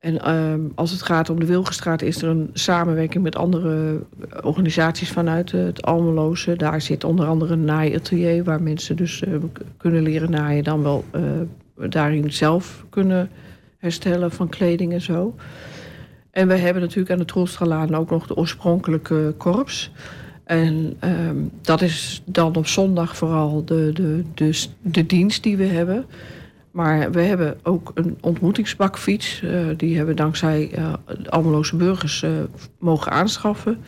[0.01, 4.01] En ehm, als het gaat om de Wilgenstraat is er een samenwerking met andere
[4.43, 6.57] organisaties vanuit het Almeloze.
[6.57, 9.35] Daar zit onder andere een naaiatelier waar mensen dus eh,
[9.77, 10.65] kunnen leren naaien.
[10.65, 11.23] Dan wel eh,
[11.89, 13.31] daarin zelf kunnen
[13.79, 15.35] herstellen van kleding en zo.
[16.31, 19.91] En we hebben natuurlijk aan de Troelstralaan ook nog de oorspronkelijke korps.
[20.45, 25.65] En ehm, dat is dan op zondag vooral de, de, de, de dienst die we
[25.65, 26.05] hebben.
[26.71, 29.43] Maar we hebben ook een ontmoetingsbakfiets.
[29.43, 32.31] eh, die hebben we dankzij eh de Almeloze burgers eh,
[32.79, 33.79] mogen aanschaffen.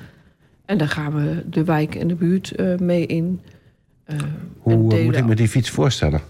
[0.64, 3.40] En daar gaan we de wijk en de buurt mee in.
[4.58, 6.20] Hoe moet ik me die fiets voorstellen?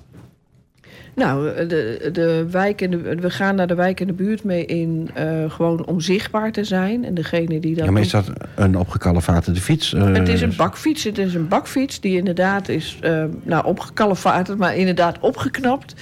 [1.15, 4.67] nou, de, de wijk en de, we gaan naar de wijk en de buurt mee
[4.67, 5.11] in,
[5.49, 7.05] gewoon om zichtbaar te zijn.
[7.05, 7.85] En degene die dat.
[7.85, 9.91] Ja, maar is dat een opgekalefaterde fiets?
[9.91, 11.05] Het is een bakfiets.
[11.05, 15.95] Het is een bakfiets die inderdaad is, eh nou, opgekalefaterd, maar inderdaad opgeknapt.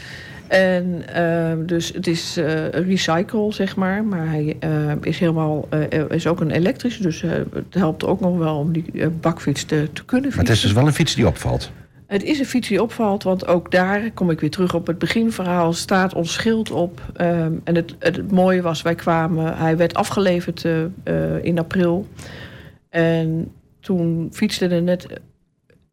[0.51, 4.05] En eh, dus het is eh recycle, zeg maar.
[4.05, 7.03] Maar hij eh, is helemaal, eh, is ook een elektrische.
[7.03, 10.49] Dus eh, het helpt ook nog wel om die bakfiets te, te kunnen Maar het
[10.49, 10.55] fietsen.
[10.55, 11.71] is dus wel een fiets die opvalt.
[12.07, 14.99] Het is een fiets die opvalt, want ook daar kom ik weer terug op het
[14.99, 15.73] beginverhaal.
[15.73, 17.01] Staat ons schild op.
[17.15, 19.57] Ehm, en het, het, mooie was, wij kwamen.
[19.57, 20.65] Hij werd afgeleverd
[21.43, 22.07] in april.
[22.89, 25.07] En toen fietste er net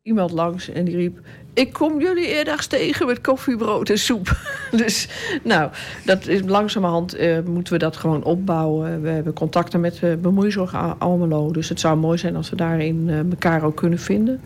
[0.01, 1.19] iemand langs en die riep:
[1.57, 4.37] Ik kom jullie eerdags tegen met koffiebrood en soep.
[4.83, 5.07] dus
[5.43, 5.71] nou,
[6.05, 9.01] dat is langzamerhand eh, moeten we dat gewoon opbouwen.
[9.01, 11.51] We hebben contacten met uh, bemoeizorg Al- Almelo.
[11.51, 14.41] Dus het zou mooi zijn als we daarin eh, elkaar ook kunnen vinden.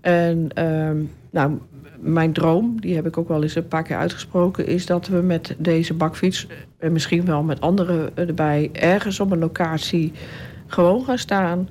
[0.00, 0.96] En ehm,
[1.30, 1.58] nou,
[1.98, 5.16] mijn droom, die heb ik ook wel eens een paar keer uitgesproken, is dat we
[5.16, 6.46] met deze bakfiets
[6.78, 10.12] en misschien wel met andere erbij ergens op een locatie
[10.66, 11.68] gewoon gaan staan.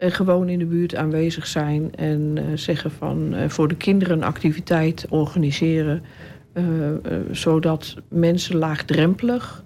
[0.00, 4.16] En gewoon in de buurt aanwezig zijn en eh, zeggen van eh, voor de kinderen
[4.16, 6.02] een activiteit organiseren.
[6.52, 6.96] eh, eh,
[7.30, 9.64] zodat mensen laagdrempelig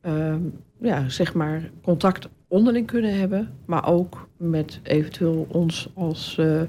[0.00, 0.34] eh,
[0.80, 3.48] ja, zeg maar contact onderling kunnen hebben.
[3.66, 6.60] Maar ook met eventueel ons als eh,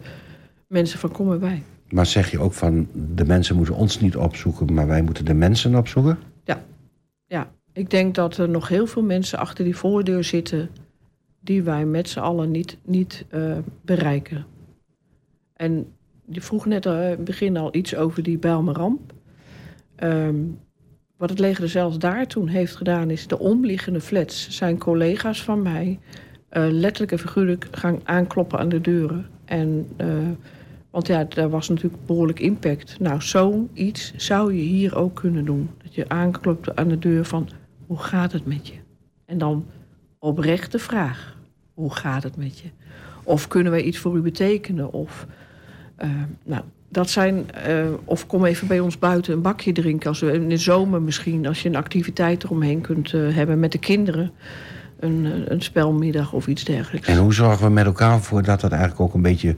[0.67, 1.63] mensen van kom erbij.
[1.89, 5.33] Maar zeg je ook van de mensen moeten ons niet opzoeken, maar wij moeten de
[5.33, 6.17] mensen opzoeken?
[7.25, 10.69] Ja, ik denk dat er nog heel veel mensen achter die voordeur zitten
[11.43, 14.45] die wij met z'n allen niet, niet eh, bereiken.
[15.53, 15.87] En
[16.25, 19.13] je vroeg net eh, in het begin al iets over die Bijlmerramp.
[19.95, 20.35] Ehm,
[21.17, 25.43] wat het leger er zelfs daar toen heeft gedaan is de omliggende flats zijn collega's
[25.43, 25.99] van mij
[26.49, 29.25] eh, letterlijk en figuurlijk gaan aankloppen aan de deuren.
[29.45, 29.87] En,
[30.89, 32.99] want ja, daar was natuurlijk behoorlijk impact.
[32.99, 35.69] Nou, zoiets zou je hier ook kunnen doen.
[35.83, 37.49] Dat je aanklopt aan de deur van,
[37.87, 38.75] hoe gaat het met je?
[39.25, 39.65] En dan
[40.23, 41.32] oprecht de vraag,
[41.73, 42.67] hoe gaat het met je?
[43.23, 44.93] Of kunnen wij iets voor u betekenen?
[44.93, 45.27] Of,
[45.95, 46.09] eh,
[46.43, 50.09] nou, dat zijn, eh, of kom even bij ons buiten een bakje drinken.
[50.09, 53.71] Als we in de zomer misschien, als je een activiteit eromheen kunt eh, hebben met
[53.71, 54.31] de kinderen.
[54.99, 57.07] Een, een spelmiddag of iets dergelijks.
[57.07, 59.55] En hoe zorgen we met elkaar voor dat dat eigenlijk ook een beetje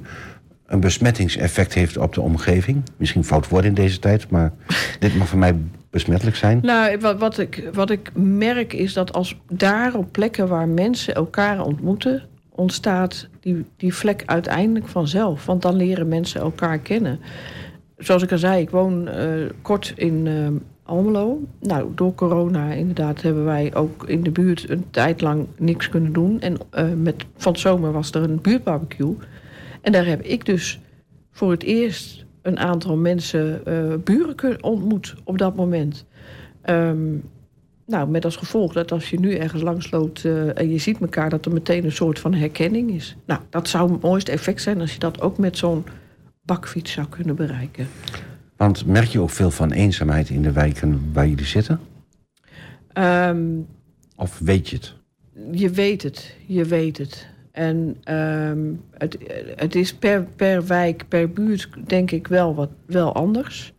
[0.66, 2.84] een besmettingseffect heeft op de omgeving?
[2.98, 4.54] Misschien fout woord in deze tijd, maar
[5.00, 5.56] dit mag voor mij
[5.96, 6.60] besmettelijk zijn.
[6.62, 11.16] Nou, wat, wat, ik, wat ik merk is dat als daar op plekken waar mensen
[11.16, 15.46] elkaar ontmoeten, ontstaat die, die vlek uiteindelijk vanzelf.
[15.46, 17.20] Want dan leren mensen elkaar kennen.
[17.98, 19.28] Zoals ik al zei, ik woon eh,
[19.62, 20.48] kort in eh,
[20.84, 21.42] Almelo.
[21.60, 26.14] Nou, door corona inderdaad hebben wij ook in de buurt een tijd lang niks kunnen
[26.14, 26.42] doen.
[26.42, 29.16] En eh, met, van zomer was er een buurtbarbecue.
[29.82, 30.80] En daar heb ik dus
[31.32, 36.06] voor het eerst een aantal mensen, eh, buren ontmoet op dat moment.
[36.62, 37.14] Ehm,
[37.86, 41.00] nou, met als gevolg dat als je nu ergens langs loopt eh, en je ziet
[41.00, 43.16] elkaar, dat er meteen een soort van herkenning is.
[43.26, 45.84] Nou, dat zou het mooiste effect zijn als je dat ook met zo'n
[46.42, 47.88] bakfiets zou kunnen bereiken.
[48.58, 51.80] Want merk je ook veel van eenzaamheid in de wijken waar jullie zitten?
[52.94, 53.46] Ehm,
[54.16, 54.94] Of weet je het?
[55.52, 57.28] je weet het, je weet het.
[57.56, 58.60] En ehm,
[58.98, 59.18] het,
[59.56, 63.74] het is per, per wijk, per buurt, denk ik wel, wat, wel anders.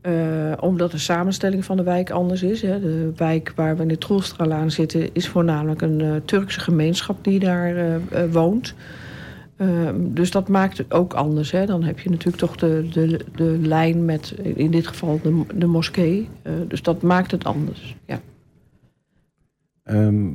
[0.00, 2.62] Eh, omdat de samenstelling van de wijk anders is.
[2.62, 2.80] Hè.
[2.80, 5.14] De wijk waar we in de Troelstralaan zitten...
[5.14, 8.74] is voornamelijk een eh, Turkse gemeenschap die daar eh, woont.
[9.56, 11.50] Ehm, dus dat maakt het ook anders.
[11.50, 11.66] Hè.
[11.66, 15.66] Dan heb je natuurlijk toch de, de, de lijn met, in dit geval, de, de
[15.66, 16.28] moskee.
[16.68, 18.20] Dus dat maakt het anders, ja.
[19.82, 20.28] Ehm,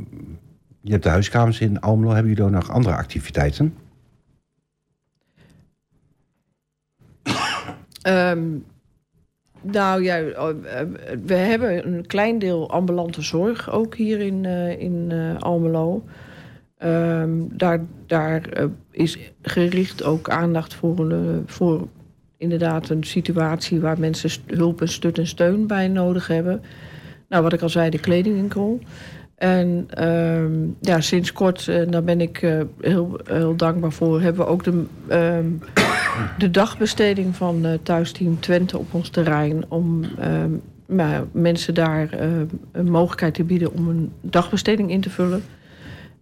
[0.87, 2.11] je hebt de huiskamers in Almelo.
[2.11, 3.75] Hebben jullie ook nog andere activiteiten?
[8.01, 8.43] Ehm,
[9.61, 10.85] nou ja, eh,
[11.25, 16.03] we hebben een klein deel ambulante zorg ook hier in, eh, in eh, Almelo.
[16.77, 18.41] Ehm, daar daar
[18.91, 21.87] is gericht ook aandacht voor, voor
[22.37, 26.61] inderdaad een situatie waar mensen hulp en stut en steun bij nodig hebben.
[27.29, 28.79] Nou, wat ik al zei, de kledingwinkel.
[29.37, 34.45] En ehm, ja, sinds kort, en daar ben ik eh, heel, heel dankbaar voor, hebben
[34.45, 35.45] we ook de, ehm,
[36.43, 39.65] de dagbesteding van eh, Thuisteam Twente op ons terrein.
[39.67, 42.29] Om ehm, mensen daar eh,
[42.71, 45.43] een mogelijkheid te bieden om een dagbesteding in te vullen.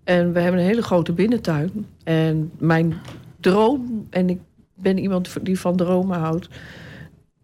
[0.04, 1.86] En we hebben een hele grote binnentuin.
[2.04, 2.94] En mijn
[3.40, 4.40] droom, en ik
[4.74, 6.50] ben iemand die van dromen houdt,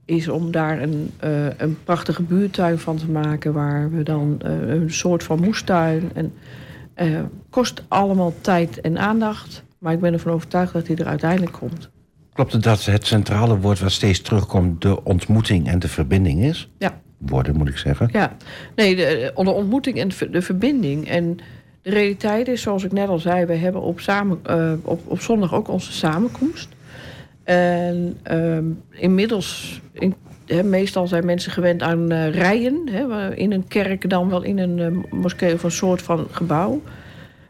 [0.06, 3.54] is om daar een, eh, een prachtige buurtuin van te maken.
[3.54, 6.12] Waar we dan eh, een soort van moestuin.
[6.14, 6.34] En
[6.94, 9.64] eh, kost allemaal tijd en aandacht.
[9.78, 11.90] Maar ik ben ervan overtuigd dat hij er uiteindelijk komt.
[12.34, 14.82] Klopt het dat het centrale woord wat steeds terugkomt...
[14.82, 16.70] de ontmoeting en de verbinding is?
[16.78, 17.02] Ja.
[17.18, 18.10] Woorden, moet ik zeggen.
[18.12, 18.36] Ja,
[18.76, 21.08] nee, de, de ontmoeting en de, verbinding.
[21.08, 21.38] En
[21.82, 24.40] de realiteit is, zoals ik net al zei, we hebben op, samen,
[24.84, 26.70] op, op zondag ook onze samenkomst.
[27.44, 30.16] En ehm, inmiddels, in,
[30.46, 32.88] hè, meestal zijn mensen gewend aan eh, rijen.
[33.36, 36.82] In een kerk dan wel in een eh, moskee of een soort van gebouw.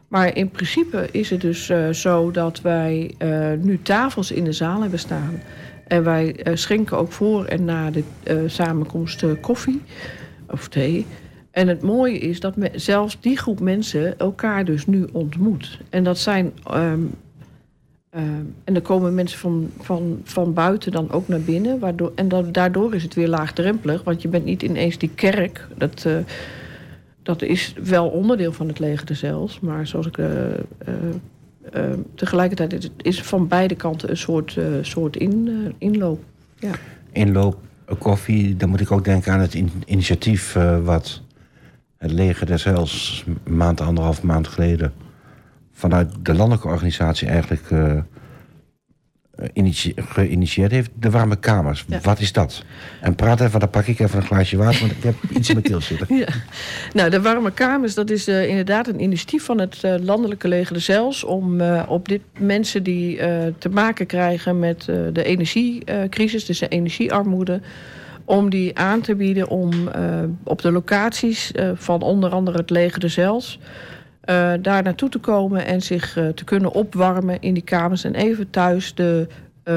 [0.08, 3.16] Maar in principe is het dus eh, zo dat wij
[3.62, 5.42] nu tafels in de zaal hebben staan.
[5.88, 8.04] En wij schenken ook voor en na de
[8.46, 9.82] samenkomst koffie
[10.50, 11.06] of thee.
[11.52, 15.80] En het mooie is dat zelfs die groep mensen elkaar dus nu ontmoet.
[15.90, 16.54] En dat zijn.
[16.64, 17.02] ehm,
[18.12, 18.26] ehm,
[18.64, 21.80] en er komen mensen van, van, van buiten dan ook naar binnen.
[21.80, 24.04] Waardoor, en daardoor is het weer laagdrempelig.
[24.04, 25.68] Want je bent niet ineens die kerk.
[25.78, 26.16] Dat, eh,
[27.24, 29.60] dat is wel onderdeel van het leger zelfs.
[29.60, 30.18] Maar zoals ik.
[30.18, 30.58] eh, eh,
[31.72, 36.24] eh, tegelijkertijd is het van beide kanten een soort, soort in, inloop.
[36.56, 36.72] Ja.
[37.12, 37.58] Inloop,
[37.98, 40.54] koffie, dan moet ik ook denken aan het in- initiatief...
[40.84, 41.22] wat
[41.98, 42.88] het leger des een
[43.56, 44.94] maand, anderhalf maand geleden...
[45.82, 47.98] vanuit de landelijke organisatie eigenlijk eh,
[49.96, 50.90] geïnitieerd heeft.
[51.00, 51.86] De warme kamers.
[51.88, 52.00] Ja.
[52.02, 52.64] Wat is dat?
[53.02, 54.80] En praat even, dan pak ik even een glaasje water...
[54.80, 56.08] want ik heb iets in mijn keel zitten.
[56.18, 56.28] Ja.
[56.94, 60.74] Nou, de Warme Kamers, dat is eh, inderdaad een initiatief van het eh, Landelijke Leger
[60.74, 61.24] de Zels...
[61.24, 63.18] om op dit mensen die
[63.58, 67.62] te maken krijgen met de energiecrisis, dus de energiearmoede...
[68.26, 69.72] om die aan te bieden om
[70.44, 73.60] op de locaties van onder andere het Leger de Zels...
[74.22, 78.04] eh, daar naartoe te komen en zich eh, te kunnen opwarmen in die kamers...
[78.04, 79.28] en even thuis de,
[79.64, 79.74] eh,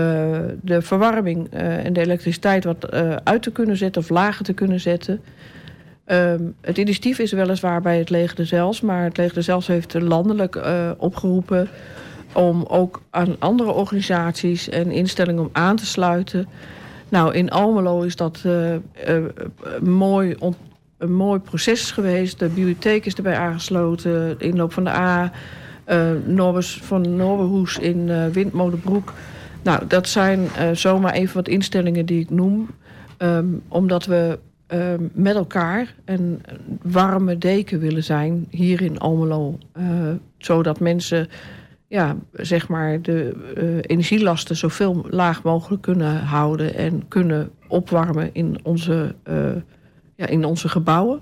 [0.61, 2.91] de verwarming en de elektriciteit wat
[3.25, 5.21] uit te kunnen zetten of lager te kunnen zetten...
[6.05, 9.67] Ehm, het initiatief is weliswaar bij het leger de Zels, maar het leger de Zels
[9.67, 11.69] heeft landelijk uh, opgeroepen
[12.33, 16.49] om ook aan andere organisaties en instellingen om aan te sluiten.
[17.09, 18.79] Nou, in Almelo is dat uh, uh,
[19.83, 20.35] mooi
[21.05, 22.39] een mooi proces geweest.
[22.39, 25.33] De bibliotheek is erbij aangesloten, de inloop van de A,
[25.89, 29.13] uh, van Norberhoes in uh, Windmolenbroek.
[29.63, 32.69] Nou, dat zijn uh, zomaar even wat instellingen die ik noem.
[33.19, 34.39] Um, omdat we
[34.69, 36.43] um, met elkaar een
[36.83, 39.59] warme deken willen zijn hier in Almelo.
[40.39, 41.29] zodat mensen
[41.89, 43.35] ja, zeg maar de
[43.81, 49.15] energielasten zoveel laag mogelijk kunnen houden en kunnen opwarmen in onze
[50.17, 51.21] ja, in onze gebouwen.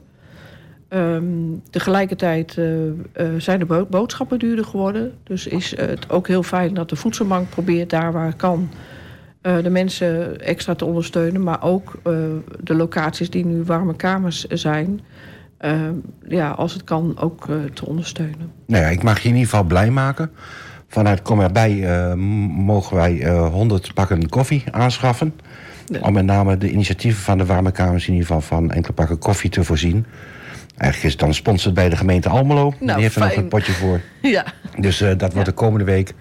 [0.94, 2.92] Um, tegelijkertijd uh, uh,
[3.38, 5.12] zijn de bo boodschappen duurder geworden.
[5.22, 8.70] Dus is het ook heel fijn dat de voedselbank probeert daar waar kan...
[9.42, 11.42] Uh, de mensen extra te ondersteunen.
[11.42, 12.00] Maar ook
[12.60, 15.00] de locaties die nu warme kamers zijn...
[15.58, 15.94] Ehm,
[16.28, 18.52] ja, als het kan ook te ondersteunen.
[18.66, 20.30] Nou ja, ik mag je in ieder geval blij maken.
[20.88, 22.16] Vanuit Kom erbij
[22.56, 25.34] mogen wij 100 pakken koffie aanschaffen...
[26.00, 28.06] Om met name de initiatieven van de warme kamers...
[28.06, 30.06] in ieder geval van enkele pakken koffie te voorzien.
[30.76, 32.74] Eigenlijk is het dan sponsord bij de gemeente Almelo.
[32.78, 34.00] Nou, Die heeft er nog een potje voor.
[34.22, 34.44] Ja.
[34.78, 36.12] Dus uh, dat wordt de komende week...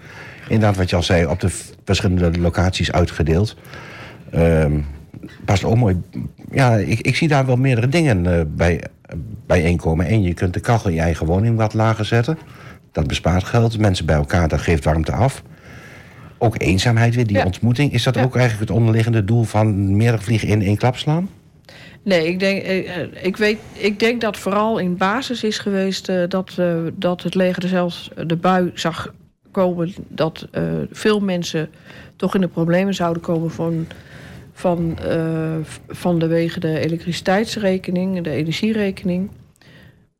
[0.48, 1.50] inderdaad wat je al zei, op de
[1.84, 3.56] verschillende locaties uitgedeeld.
[4.34, 4.86] Um,
[5.44, 6.02] past ook mooi...
[6.50, 8.84] Ja, ik, ik zie daar wel meerdere dingen uh, bij,
[9.46, 10.12] bijeenkomen.
[10.12, 12.38] Eén, je kunt de kachel in je eigen woning wat lager zetten.
[12.92, 13.78] Dat bespaart geld.
[13.78, 15.42] Mensen bij elkaar, dat geeft warmte af
[16.42, 17.44] ook eenzaamheid weer, die ja.
[17.44, 17.92] ontmoeting.
[17.92, 18.22] Is dat ja.
[18.22, 21.28] ook eigenlijk het onderliggende doel van meerdere vliegen in één klap slaan?
[22.02, 22.62] Nee, ik denk,
[23.22, 27.34] ik, weet, ik denk dat vooral in basis is geweest uh, dat, uh, dat het
[27.34, 29.14] leger zelfs de bui zag
[29.50, 31.70] komen dat uh, veel mensen
[32.16, 33.86] toch in de problemen zouden komen van,
[34.52, 34.98] van,
[35.88, 39.30] van de wegen de elektriciteitsrekening, de energierekening.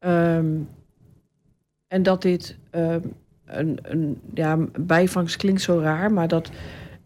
[0.00, 0.68] Um,
[1.88, 2.56] en dat dit
[3.58, 6.50] een, een ja, bijvangst klinkt zo raar, maar dat,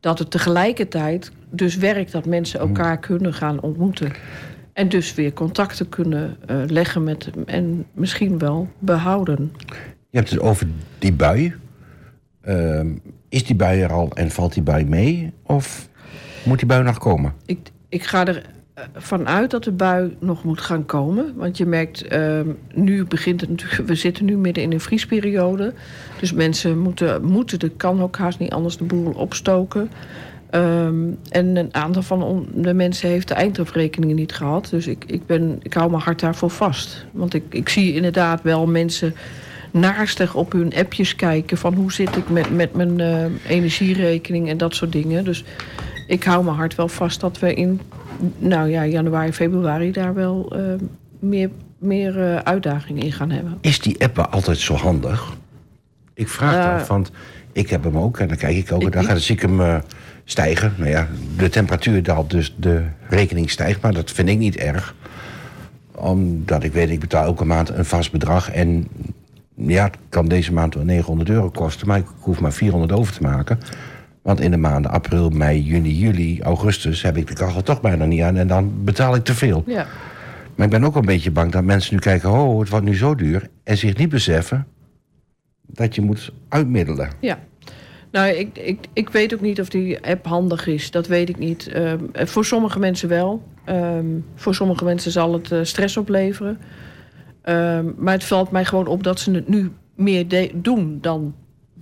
[0.00, 4.12] dat het tegelijkertijd dus werkt dat mensen elkaar kunnen gaan ontmoeten.
[4.72, 9.52] En dus weer contacten kunnen uh, leggen met en misschien wel behouden.
[10.10, 10.66] Je hebt het over
[10.98, 11.54] die bui.
[12.44, 12.80] Uh,
[13.28, 15.32] is die bui er al en valt die bui mee?
[15.42, 15.88] Of
[16.44, 17.32] moet die bui nog komen?
[17.46, 18.42] Ik, ik ga er
[18.96, 21.32] vanuit dat de bui nog moet gaan komen.
[21.36, 22.40] Want je merkt, uh,
[22.74, 23.88] nu begint het natuurlijk...
[23.88, 25.72] We zitten nu midden in een vriesperiode.
[26.20, 29.90] Dus mensen moeten, moeten de kan ook haast niet anders de boel opstoken.
[30.50, 34.68] Um, en een aantal van de mensen heeft de eindafrekeningen niet gehad.
[34.70, 37.06] Dus ik, ik, ben, ik hou mijn hart daarvoor vast.
[37.10, 39.14] Want ik, ik zie inderdaad wel mensen
[39.70, 41.56] naastig op hun appjes kijken...
[41.56, 45.24] van hoe zit ik met, met mijn uh, energierekening en dat soort dingen.
[45.24, 45.44] Dus
[46.06, 47.80] ik hou mijn hart wel vast dat we in
[48.38, 50.74] nou ja, januari, februari daar wel uh,
[51.18, 53.58] meer, meer uh, uitdagingen in gaan hebben.
[53.60, 55.36] Is die app altijd zo handig?
[56.14, 57.10] Ik vraag uh, dat, want
[57.52, 59.42] ik heb hem ook en dan kijk ik elke ik dag en dan zie ik
[59.42, 59.82] hem
[60.24, 60.74] stijgen.
[60.76, 64.94] Nou ja, de temperatuur daalt, dus de rekening stijgt, maar dat vind ik niet erg.
[65.94, 68.88] Omdat ik weet, ik betaal elke maand een vast bedrag en
[69.56, 73.12] ja, het kan deze maand wel 900 euro kosten, maar ik hoef maar 400 over
[73.12, 73.58] te maken.
[74.26, 78.04] Want in de maanden april, mei, juni, juli, augustus heb ik de kachel toch bijna
[78.04, 79.62] niet aan en dan betaal ik te veel.
[79.66, 79.86] Ja.
[80.54, 82.96] Maar ik ben ook een beetje bang dat mensen nu kijken: oh, het wordt nu
[82.96, 83.48] zo duur.
[83.64, 84.66] En zich niet beseffen
[85.66, 87.10] dat je moet uitmiddelen.
[87.20, 87.38] Ja.
[88.10, 90.90] Nou, ik, ik, ik weet ook niet of die app handig is.
[90.90, 91.70] Dat weet ik niet.
[91.76, 93.42] Uh, voor sommige mensen wel.
[93.66, 96.58] Um, voor sommige mensen zal het uh, stress opleveren.
[97.44, 101.34] Um, maar het valt mij gewoon op dat ze het nu meer doen dan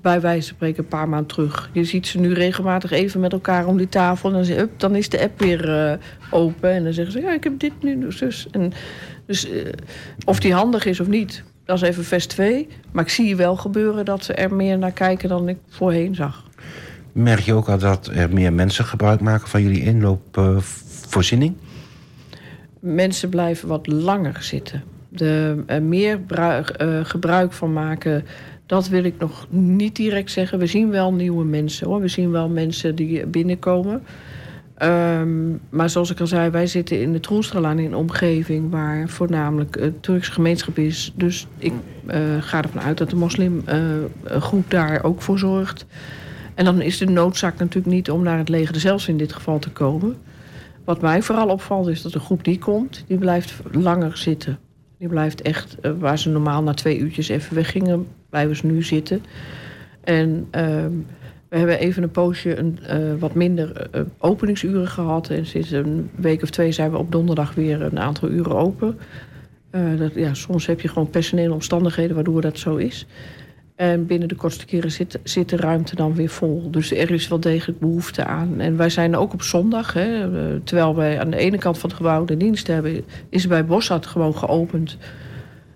[0.05, 1.71] bij wijze van spreken een paar maanden terug.
[1.73, 4.29] Je ziet ze nu regelmatig even met elkaar om die tafel.
[4.29, 5.93] En dan, ze, up, dan is de app weer uh,
[6.31, 6.71] open.
[6.71, 8.19] En dan zeggen ze, ja, ik heb dit nu, dus.
[8.19, 8.47] dus.
[8.51, 8.73] En,
[9.27, 9.65] dus uh,
[10.25, 12.69] of die handig is of niet, dat is even vers 2.
[12.93, 16.45] Maar ik zie wel gebeuren dat ze er meer naar kijken dan ik voorheen zag.
[17.13, 21.57] Merk je ook al dat er meer mensen gebruik maken van jullie inloopvoorziening?
[22.85, 24.83] mensen blijven wat langer zitten.
[25.09, 28.25] De, er meer bruik, uh, gebruik van maken
[28.67, 30.59] dat wil ik nog niet direct zeggen.
[30.59, 32.01] We zien wel nieuwe mensen hoor.
[32.01, 34.03] We zien wel mensen die binnenkomen.
[34.83, 39.09] Um, maar zoals ik al zei, wij zitten in de Troelstralaan in een omgeving waar
[39.09, 41.13] voornamelijk het Turkse gemeenschap is.
[41.17, 41.73] Dus ik
[42.07, 45.87] uh, ga ervan uit dat de moslimgroep uh, daar ook voor zorgt.
[46.55, 49.59] En dan is de noodzaak natuurlijk niet om naar het leger zelfs in dit geval
[49.59, 50.17] te komen.
[50.85, 54.59] Wat mij vooral opvalt is dat de groep die komt, die blijft langer zitten.
[54.99, 59.23] Die blijft echt, waar ze normaal na twee uurtjes even weggingen, blijven ze nu zitten.
[60.01, 60.87] En uh,
[61.49, 65.29] we hebben even een poosje een, uh, wat minder uh, openingsuren gehad.
[65.29, 68.99] En sinds een week of twee zijn we op donderdag weer een aantal uren open.
[69.71, 73.07] Eh, dat, ja, soms heb je gewoon personele omstandigheden waardoor dat zo is.
[73.77, 76.71] En binnen de kortste keren zit, zit de ruimte dan weer vol.
[76.71, 78.61] Dus er is wel degelijk behoefte aan.
[78.61, 81.89] En wij zijn ook op zondag, hè, eh, terwijl wij aan de ene kant van
[81.89, 84.99] het gebouw de dienst hebben, is bij Bossat gewoon geopend.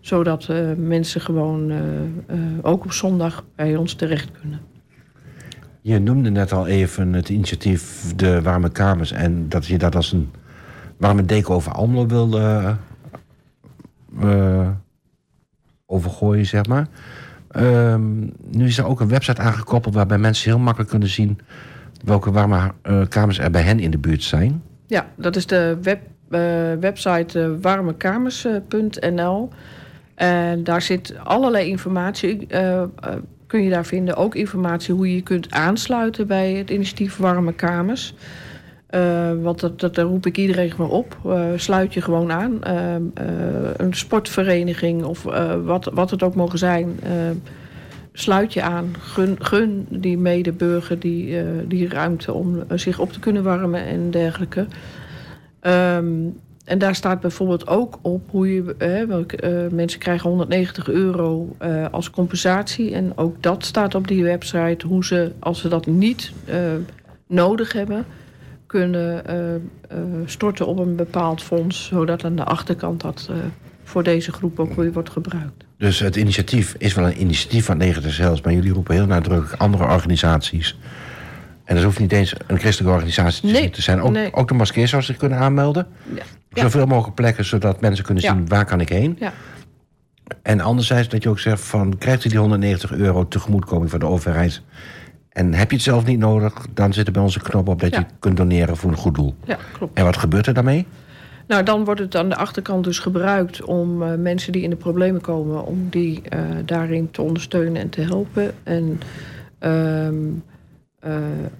[0.08, 1.78] Zodat eh, mensen gewoon eh,
[2.26, 4.60] eh, ook op zondag bij ons terecht kunnen.
[5.80, 9.12] Je noemde net al even het initiatief De Warme Kamers...
[9.12, 10.30] en dat je dat als een
[10.96, 12.76] warme deken over Almelo wilde
[15.86, 16.86] overgooien, zeg maar.
[17.50, 19.94] Ehm, nu is er ook een website aangekoppeld...
[19.94, 21.38] waarbij mensen heel makkelijk kunnen zien...
[22.04, 22.72] welke warme
[23.08, 24.62] kamers er bij hen in de buurt zijn.
[24.86, 26.00] Ja, dat is de web,
[26.80, 29.50] website warmekamers.nl.
[30.18, 32.46] En daar zit allerlei informatie.
[32.46, 32.88] eh, eh,
[33.46, 37.52] kun je daar vinden ook informatie hoe je je kunt aansluiten bij het initiatief Warme
[37.52, 38.14] Kamers.
[38.86, 41.16] Eh, want dat, dat, daar roep ik iedereen gewoon op.
[41.56, 42.58] Sluit je gewoon aan.
[43.76, 45.22] Een sportvereniging of
[45.64, 47.00] wat, wat het ook mogen zijn.
[48.12, 48.94] sluit je aan.
[48.98, 54.66] Gun, gun die medeburger die, die ruimte om zich op te kunnen warmen en dergelijke.
[55.60, 56.06] Ehm,
[56.68, 58.74] en daar staat bijvoorbeeld ook op hoe je.
[59.08, 62.94] welke, eh, mensen krijgen 190 euro eh, als compensatie.
[62.94, 64.86] En ook dat staat op die website.
[64.86, 66.56] Hoe ze, als ze dat niet eh,
[67.26, 68.04] nodig hebben,
[68.68, 69.60] kunnen eh, eh,
[70.24, 71.86] storten op een bepaald fonds.
[71.86, 73.36] Zodat aan de achterkant dat eh,
[73.84, 75.64] voor deze groep ook weer wordt gebruikt.
[75.76, 78.40] Dus het initiatief is wel een initiatief van Leger des Heils...
[78.40, 80.78] maar jullie roepen heel nadrukkelijk andere organisaties...
[81.68, 83.70] En dat hoeft niet eens een christelijke organisatie te Nee, zijn.
[83.70, 84.00] te zijn.
[84.02, 84.34] Ook, nee.
[84.34, 85.86] ook de moskeer zou zich kunnen aanmelden.
[86.14, 86.22] Ja.
[86.62, 88.32] Zoveel mogelijk plekken, zodat mensen kunnen Ja.
[88.32, 89.16] zien waar kan ik heen.
[89.20, 89.32] Ja.
[90.42, 94.06] En anderzijds dat je ook zegt van krijgt u die 190 euro tegemoetkoming van de
[94.06, 94.62] overheid.
[95.28, 97.80] En heb je het zelf niet nodig, dan zit er bij ons een knop op
[97.80, 99.34] dat je kunt doneren voor een goed doel.
[99.44, 99.98] ja, klopt.
[99.98, 100.86] En wat gebeurt er daarmee?
[101.46, 104.76] Nou, dan wordt het aan de achterkant dus gebruikt om eh, mensen die in de
[104.76, 108.54] problemen komen, om die eh, daarin te ondersteunen en te helpen.
[108.62, 109.00] En
[109.58, 110.10] ehm, eh,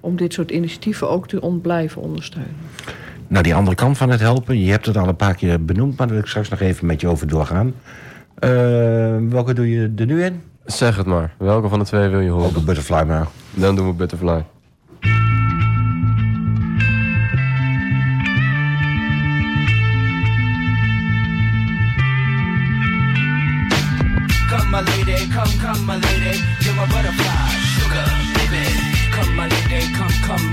[0.01, 2.57] om dit soort initiatieven ook te on blijven ondersteunen.
[3.28, 5.97] Nou, die andere kant van het helpen, je hebt het al een paar keer benoemd,
[5.97, 7.74] maar daar wil ik straks nog even met je over doorgaan.
[8.39, 8.51] Eh,
[9.28, 10.43] welke doe je er nu in?
[10.64, 11.34] Zeg het maar.
[11.39, 12.57] Welke van de twee wil je Ook horen?
[12.57, 13.26] een butterfly maar.
[13.55, 14.45] Dan doen we Butterfly.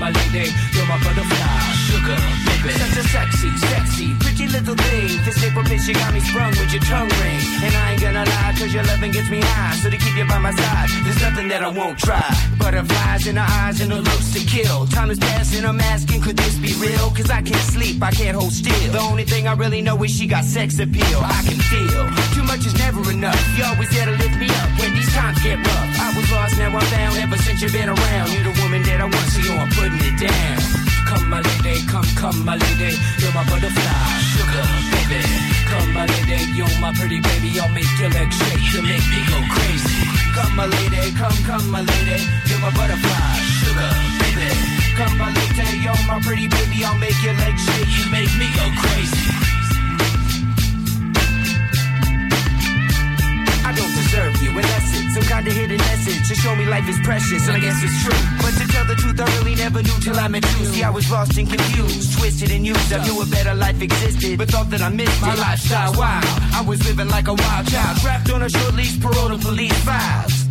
[0.06, 1.58] My lady, you're my butterfly,
[1.90, 2.70] sugar, baby.
[2.78, 5.24] Such a sexy, sexy, pretty little thing.
[5.24, 7.40] This April bitch, you got me sprung with your tongue ring.
[7.64, 9.74] And I ain't gonna lie, cause your loving gets me high.
[9.82, 12.22] So to keep you by my side, there's nothing that I won't try.
[12.58, 14.86] Butterflies in her eyes and her looks to kill.
[14.86, 17.10] Time is passing, I'm asking, could this be real?
[17.10, 18.92] Cause I can't sleep, I can't hold still.
[18.92, 21.18] The only thing I really know is she got sex appeal.
[21.22, 23.40] I can feel too much is never enough.
[23.58, 25.88] You always there to lift me up when these times get rough.
[25.98, 27.16] I was lost, now I'm found.
[27.18, 30.16] Ever since you've been around, you're the woman that I want, so you're putting it
[30.20, 30.58] down.
[31.06, 32.98] Come, my lady, come, come, my lady.
[33.18, 35.22] You're my butterfly, sugar, baby.
[35.70, 37.56] Come, my lady, you're my pretty baby.
[37.60, 40.02] I'll make your legs shake, you make me go crazy.
[40.34, 42.20] Come, my lady, come, come, my lady.
[42.48, 43.32] You're my butterfly,
[43.64, 44.50] sugar, baby.
[44.98, 46.84] Come, my lady, you're my pretty baby.
[46.84, 49.55] I'll make your legs shake, you make me go crazy.
[54.58, 57.60] Unless it's some kind of hidden message to show me life is precious, and I
[57.60, 58.20] guess it's true.
[58.42, 60.66] But to tell the truth, I really never knew till I met you.
[60.66, 62.92] See, I was lost and confused, twisted and used.
[62.92, 65.92] I knew a better life existed, but thought that I missed my life lifestyle.
[65.94, 66.20] Wow,
[66.54, 69.78] I was living like a wild child, trapped on a short leash, parole to police
[69.84, 70.46] files.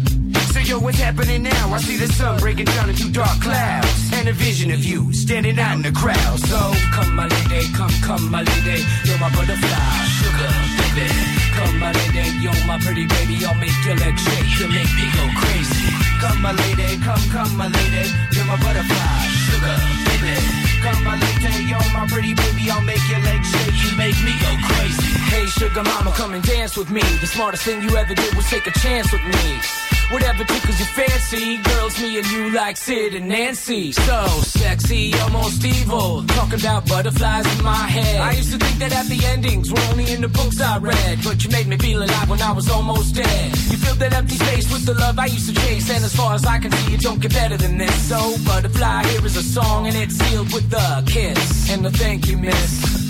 [0.55, 1.73] So yo, what's happening now?
[1.73, 5.59] I see the sun breaking down into dark clouds And a vision of you standing
[5.59, 10.05] out in the crowd So come my lady, come, come my lady You're my butterfly,
[10.15, 14.67] sugar, baby Come my lady, you're my pretty baby I'll make your legs shake, you
[14.71, 15.87] make me go crazy.
[16.23, 19.77] Come my lady, come, come my lady You're my butterfly, sugar,
[20.07, 20.35] baby.
[20.83, 24.33] Come my lady, you're my pretty baby I'll make your legs shake, you make me
[24.39, 25.11] go crazy.
[25.31, 27.03] Hey sugar mama, come and dance with me.
[27.21, 30.87] The smartest thing you ever did was take a chance with me Whatever tickles your
[30.89, 33.91] fancy, girls, me and you like Sid and Nancy.
[33.91, 36.23] So sexy, almost evil.
[36.27, 38.21] Talking about butterflies in my head.
[38.21, 41.19] I used to think that happy endings were only in the books I read.
[41.23, 43.49] But you made me feel alive when I was almost dead.
[43.71, 45.89] You filled that empty space with the love I used to chase.
[45.89, 47.95] And as far as I can see, it don't get better than this.
[48.07, 51.71] So, Butterfly, here is a song, and it's sealed with a kiss.
[51.71, 53.09] And a thank you, miss.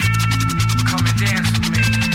[0.87, 2.14] Come and dance with me.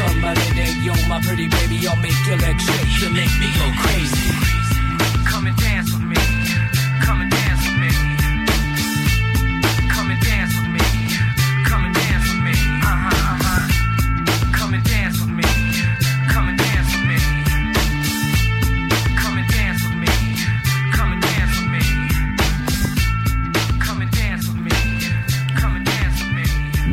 [0.00, 3.48] Come, my lady, you're my pretty baby, I'll make your legs shake, you make me
[3.58, 4.30] go crazy.
[5.26, 6.39] Come and dance with me.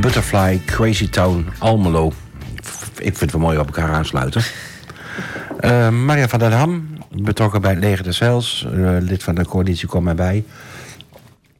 [0.07, 2.13] Butterfly, Crazy Town, Almelo.
[2.97, 4.41] Ik vind het wel mooi op elkaar aansluiten.
[5.59, 6.87] Eh, Maria van der Ham,
[7.21, 8.67] betrokken bij het Leger des Heils.
[8.71, 10.43] eh, lid van de coalitie Kom maar bij.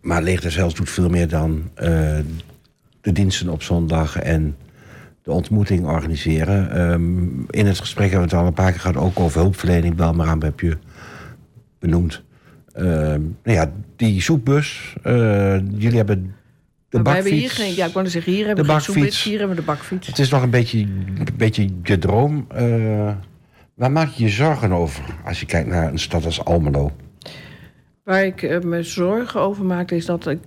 [0.02, 1.90] Maar Leger des Heils doet veel meer dan eh,
[3.02, 4.20] de diensten op zondag...
[4.20, 4.56] en
[5.24, 6.72] de ontmoeting organiseren.
[6.72, 8.98] Ehm, in het gesprek hebben we het al een paar keer gehad...
[8.98, 9.96] ook over hulpverlening.
[9.96, 10.78] Bel maar aan, heb je
[11.80, 12.24] benoemd.
[12.74, 14.96] Ehm, nou ja, die soepbus.
[15.04, 16.36] eh, jullie hebben
[16.90, 17.64] de Maar hebben hier bakfiets.
[17.64, 17.76] geen...
[17.76, 19.24] Ja, ik wou zeggen, hier hebben De we geen bakfiets.
[19.24, 20.08] hier hebben we de bakfiets.
[20.08, 22.46] Het is nog een beetje, een beetje je droom.
[22.50, 23.12] Eh,
[23.74, 26.92] waar maak je je zorgen over als je kijkt naar een stad als Almelo?
[28.04, 30.40] Waar ik eh, me zorgen over maak, is dat ik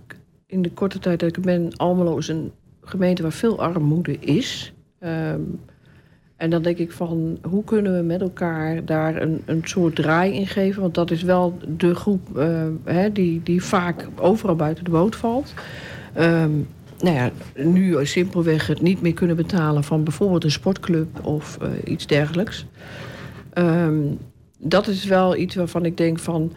[0.46, 1.76] in de korte tijd dat ik ben...
[1.76, 4.72] Almelo is een gemeente waar veel armoede is.
[4.98, 5.40] Ehm,
[6.36, 10.32] en dan denk ik van, hoe kunnen we met elkaar daar een, een soort draai
[10.34, 10.82] in geven?
[10.82, 15.16] Want dat is wel de groep eh, hè, die, die vaak overal buiten de boot
[15.16, 15.54] valt.
[16.12, 16.50] Ehm,
[17.00, 21.68] nou ja, nu simpelweg het niet meer kunnen betalen van bijvoorbeeld een sportclub of eh,
[21.84, 22.66] iets dergelijks.
[23.52, 23.98] Ehm,
[24.58, 26.52] dat is wel iets waarvan ik denk van...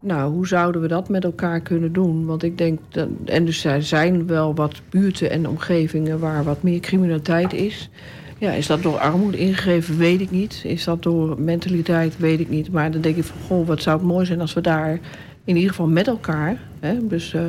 [0.00, 2.26] Nou, hoe zouden we dat met elkaar kunnen doen?
[2.26, 6.62] Want ik denk, dat, en dus er zijn wel wat buurten en omgevingen waar wat
[6.62, 7.90] meer criminaliteit is.
[8.38, 9.98] Ja, is dat door armoede ingegeven?
[9.98, 10.62] Weet ik niet.
[10.64, 12.18] Is dat door mentaliteit?
[12.18, 12.72] Weet ik niet.
[12.72, 14.98] Maar dan denk ik van, goh, wat zou het mooi zijn als we daar
[15.44, 17.42] in ieder geval met elkaar, hè, dus eh,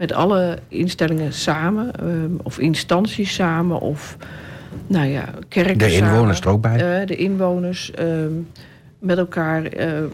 [0.00, 2.06] met alle instellingen samen, eh,
[2.42, 4.16] of instanties samen, of
[4.86, 7.00] nou ja, kerken De samen, inwoners er ook bij?
[7.00, 8.32] eh, de inwoners ehm,
[8.98, 10.04] met elkaar eh, eh,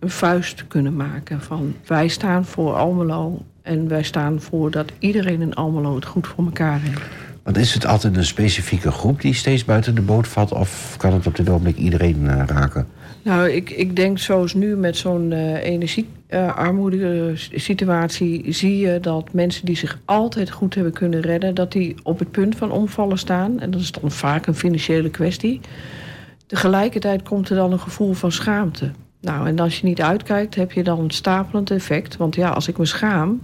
[0.00, 1.40] een vuist kunnen maken.
[1.40, 6.26] Van wij staan voor Almelo en wij staan voor dat iedereen in Almelo het goed
[6.26, 7.02] voor elkaar heeft.
[7.42, 10.52] Want is het altijd een specifieke groep die steeds buiten de boot valt?
[10.52, 12.86] Of kan het op dit ogenblik iedereen eh, raken?
[13.22, 18.52] Nou, ik, ik denk zoals nu met zo'n eh energiearmoede situatie...
[18.52, 21.54] zie je dat mensen die zich altijd goed hebben kunnen redden...
[21.54, 23.60] dat die op het punt van omvallen staan.
[23.60, 25.60] En dat is dan vaak een financiële kwestie.
[26.46, 28.90] Tegelijkertijd komt er dan een gevoel van schaamte.
[29.20, 32.16] Nou, en als je niet uitkijkt, heb je dan een stapelend effect.
[32.16, 33.40] Want ja, als ik me schaam,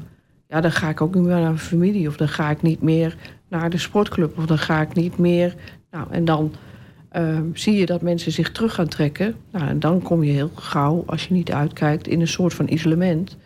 [0.49, 2.09] ja, dan ga ik ook niet meer naar mijn familie...
[2.09, 3.17] of dan ga ik niet meer
[3.49, 4.39] naar de sportclub...
[4.39, 5.55] of dan ga ik niet meer...
[5.91, 6.53] Nou, en dan
[7.11, 9.35] ehm, zie je dat mensen zich terug gaan trekken.
[9.53, 12.69] Nou, en dan kom je heel gauw, als je niet uitkijkt, in een soort van
[12.69, 13.37] isolement.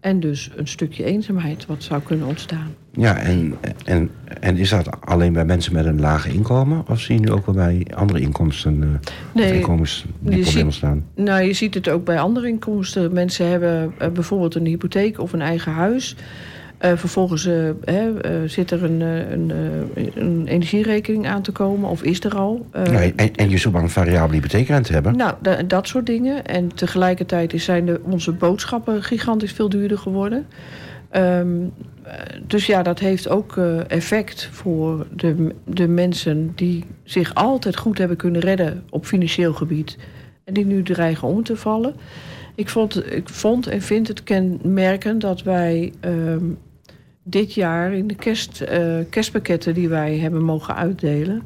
[0.00, 2.74] En dus een stukje eenzaamheid wat zou kunnen ontstaan.
[2.92, 6.84] Ja, en, en, en is dat alleen bij mensen met een laag inkomen?
[6.88, 11.04] Of zie je nu ook wel bij andere inkomsten eh, Nee, inkomens die problemen staan?
[11.14, 13.12] Nou, je ziet het ook bij andere inkomsten.
[13.12, 16.16] Mensen hebben eh, bijvoorbeeld een hypotheek of een eigen huis.
[16.78, 19.52] Eh, vervolgens eh, hè, eh, zit er een, een,
[20.14, 22.66] een energierekening aan te komen, of is er al.
[22.72, 22.82] Ja,
[23.16, 25.16] en, en je zoekt maar een variabele hypotheekrente hebben.
[25.16, 26.46] Nou, da- dat soort dingen.
[26.46, 30.46] En tegelijkertijd zijn de, onze boodschappen gigantisch veel duurder geworden.
[31.10, 31.48] Ehm,
[32.02, 32.12] eh,
[32.46, 33.56] dus ja, dat heeft ook
[33.88, 39.96] effect voor de, de mensen die zich altijd goed hebben kunnen redden op financieel gebied.
[40.44, 41.94] En die nu dreigen om te vallen.
[42.54, 46.44] Ik vond, ik vond en vind het kenmerkend dat wij ehm,
[47.30, 51.42] dit jaar in de kerst, eh, kerstpakketten die wij hebben mogen uitdelen,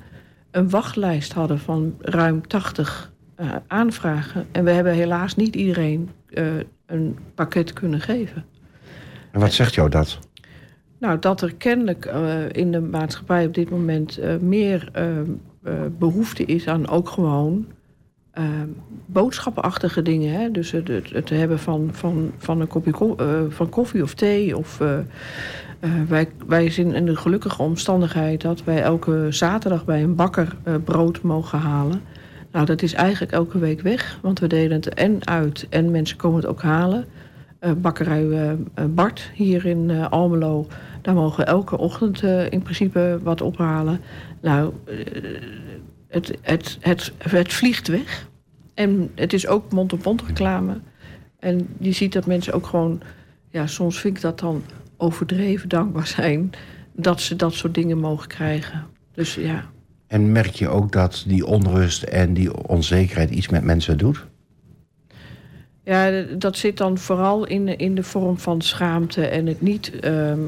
[0.51, 4.47] een wachtlijst hadden van ruim 80 eh, aanvragen.
[4.53, 6.47] En we hebben helaas niet iedereen eh,
[6.87, 8.45] een pakket kunnen geven.
[9.31, 10.19] En wat zegt jou dat?
[10.99, 12.05] Nou, dat er kennelijk
[12.53, 15.21] in de maatschappij op dit moment meer eh,
[15.63, 17.67] eh, behoefte is aan ook gewoon
[18.33, 18.45] eh,
[19.07, 20.33] boodschappenachtige dingen.
[20.41, 20.51] Hè?
[20.51, 24.57] Dus het, het, hebben van, van, van een kopje ko- eh, van koffie of thee.
[24.57, 25.05] Of, eh, eh,
[26.09, 31.23] wij, wij zijn in de gelukkige omstandigheid dat wij elke zaterdag bij een bakker brood
[31.23, 32.03] mogen halen.
[32.53, 36.17] Nou, dat is eigenlijk elke week weg, want we delen het en uit en mensen
[36.17, 37.05] komen het ook halen.
[37.77, 38.57] Bakkerij
[38.91, 40.67] Bart hier in Almelo,
[41.03, 44.01] daar mogen we elke ochtend in principe wat ophalen.
[44.41, 44.73] Nou,
[46.13, 48.29] het, het, het, het vliegt weg.
[48.75, 50.81] En het is ook mond-op-mond reclame.
[51.39, 53.03] En je ziet dat mensen ook gewoon
[53.51, 54.63] ja, soms vind ik dat dan
[54.97, 56.51] overdreven dankbaar zijn
[56.93, 58.87] dat ze dat soort dingen mogen krijgen.
[59.15, 59.71] Dus ja.
[60.07, 64.27] En merk je ook dat die onrust en die onzekerheid iets met mensen doet?
[65.85, 70.41] Ja, dat zit dan vooral in, in de vorm van schaamte en het niet, ehm,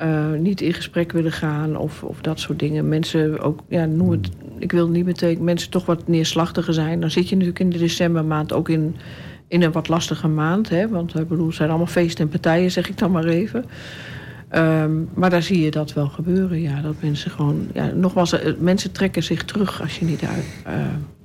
[0.00, 2.88] eh, niet in gesprek willen gaan of, of dat soort dingen.
[2.88, 4.28] Mensen ook, ja, noem het,
[4.58, 7.00] ik wil niet meteen, mensen toch wat neerslachtiger zijn.
[7.00, 8.96] Dan zit je natuurlijk in de decembermaand ook in,
[9.48, 10.68] in een wat lastige maand.
[10.68, 10.88] Hè?
[10.88, 13.64] Want ik bedoel, het zijn allemaal feesten en partijen, zeg ik dan maar even.
[14.48, 16.80] Ehm, maar daar zie je dat wel gebeuren, ja.
[16.80, 20.74] Dat mensen gewoon, ja, nogmaals, eh, mensen trekken zich terug als je niet uit, eh,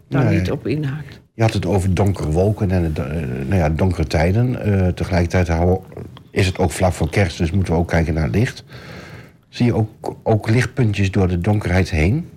[0.09, 0.39] daar Nee.
[0.39, 1.21] niet op inhaakt.
[1.33, 3.03] Je had het over donkere wolken en eh,
[3.47, 4.61] nou ja, donkere tijden.
[4.61, 5.83] Eh, tegelijkertijd houden-
[6.35, 8.63] is het ook vlak voor kerst, dus moeten we ook kijken naar licht.
[9.49, 12.29] Zie je ook, ook lichtpuntjes door de donkerheid heen?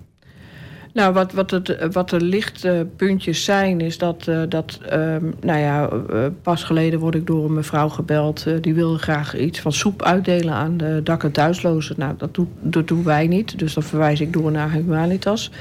[0.93, 5.89] Nou, wat, wat, het, wat de lichtpuntjes zijn, is dat, eh, dat ehm, nou ja,
[5.89, 8.45] eh, pas geleden word ik door een mevrouw gebeld.
[8.45, 11.95] eh, die wilde graag iets van soep uitdelen aan de dak- en thuislozen.
[11.97, 12.15] Nou,
[12.61, 15.51] dat, doen wij niet, dus dan verwijs ik door naar Humanitas.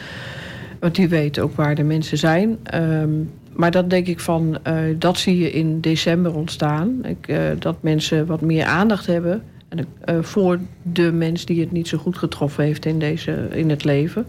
[0.80, 2.58] Want die weet ook waar de mensen zijn.
[2.62, 3.10] Ehm,
[3.58, 7.04] maar dat denk ik van, eh, dat zie je in december ontstaan.
[7.04, 9.42] Ik, eh, dat mensen wat meer aandacht hebben.
[9.68, 13.70] En, eh, voor de mens die het niet zo goed getroffen heeft in, deze, in
[13.70, 14.26] het leven.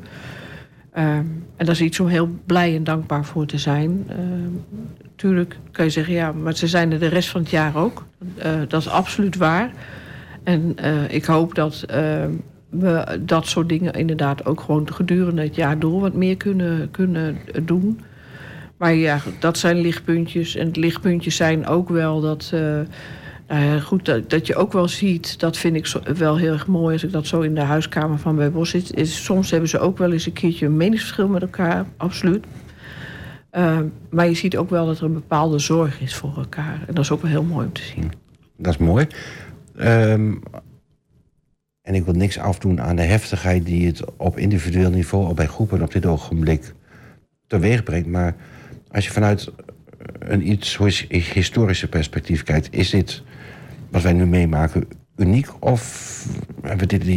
[0.91, 1.25] Ehm,
[1.55, 4.05] en dat is iets om heel blij en dankbaar voor te zijn.
[4.07, 4.79] Ehm,
[5.15, 8.05] tuurlijk kan je zeggen, ja, maar ze zijn er de rest van het jaar ook.
[8.67, 9.71] Dat is absoluut waar.
[10.43, 10.75] En
[11.09, 12.31] ik hoop dat ehm,
[12.69, 17.37] we dat soort dingen inderdaad ook gewoon gedurende het jaar door wat meer kunnen, kunnen
[17.63, 17.99] doen.
[18.79, 20.55] Maar ja, dat zijn lichtpuntjes.
[20.55, 22.49] En lichtpuntjes zijn ook wel dat.
[22.53, 22.81] eh,
[23.47, 26.93] ja, goed, dat, dat je ook wel ziet, dat vind ik wel heel erg mooi
[26.93, 28.95] als ik dat zo in de huiskamer van bij Bos zit.
[28.95, 32.45] Is, soms hebben ze ook wel eens een keertje een meningsverschil met elkaar, absoluut.
[33.49, 36.83] Eh, maar je ziet ook wel dat er een bepaalde zorg is voor elkaar.
[36.87, 38.11] En dat is ook wel heel mooi om te zien.
[38.57, 39.07] Dat is mooi.
[39.75, 40.35] Ehm,
[41.81, 45.47] en ik wil niks afdoen aan de heftigheid die het op individueel niveau, of bij
[45.47, 46.73] groepen op dit ogenblik
[47.47, 48.07] teweeg brengt.
[48.07, 48.35] Maar
[48.91, 49.51] als je vanuit
[50.19, 53.21] een iets his- historische perspectief kijkt, is dit
[53.89, 54.83] wat wij nu meemaken
[55.17, 55.47] uniek?
[55.59, 56.25] Of
[56.61, 57.07] hebben we dit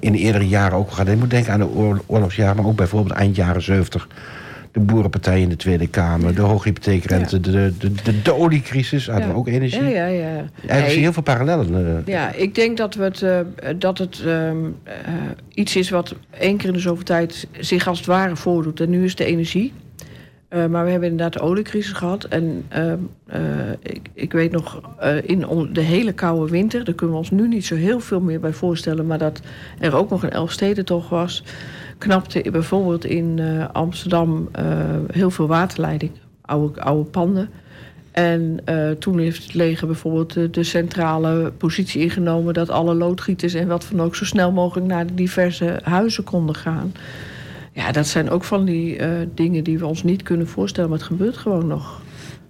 [0.00, 1.06] in de eerdere jaren ook gehad?
[1.08, 4.08] Je moet denken aan de oor- oorlogsjaren, maar ook bijvoorbeeld eind jaren 70.
[4.72, 9.28] De boerenpartij in de Tweede Kamer, de hoge hypotheekrente, de, de, de, de oliecrisis, hadden
[9.28, 9.82] we ook energie.
[9.82, 10.26] Ja, ja, ja.
[10.26, 11.96] Eigenlijk Nee, zie heel veel parallellen.
[12.06, 12.12] eh.
[12.14, 13.38] Ja, ik denk dat, we het, eh,
[13.78, 14.92] dat het ehm, eh,
[15.54, 18.80] iets is wat één keer in de zoveel tijd zich als het ware voordoet.
[18.80, 19.72] En nu is de energie.
[20.56, 22.24] Eh, maar we hebben inderdaad de oliecrisis gehad.
[22.24, 23.40] En ehm, eh,
[23.82, 26.84] ik, ik weet nog, eh, in de hele koude winter...
[26.84, 29.06] daar kunnen we ons nu niet zo heel veel meer bij voorstellen...
[29.06, 29.40] maar dat
[29.78, 31.42] er ook nog een Elfstedentocht was...
[31.98, 33.40] knapte bijvoorbeeld in
[33.72, 34.48] Amsterdam
[35.10, 36.10] heel veel waterleiding.
[36.40, 37.50] Oude, oude panden.
[38.10, 38.60] En
[38.98, 42.54] toen heeft het leger bijvoorbeeld de, de centrale positie ingenomen...
[42.54, 46.54] dat alle loodgieters en wat van ook zo snel mogelijk naar de diverse huizen konden
[46.54, 46.92] gaan.
[47.76, 50.98] Ja, dat zijn ook van die eh, dingen die we ons niet kunnen voorstellen, maar
[50.98, 52.00] het gebeurt gewoon nog.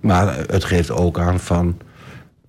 [0.01, 1.77] Maar het geeft ook aan van...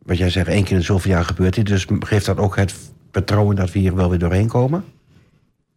[0.04, 1.66] wat jij zegt, één keer in zoveel jaar gebeurt dit.
[1.66, 2.76] Dus geeft dat ook het
[3.12, 4.84] vertrouwen dat we hier wel weer doorheen komen?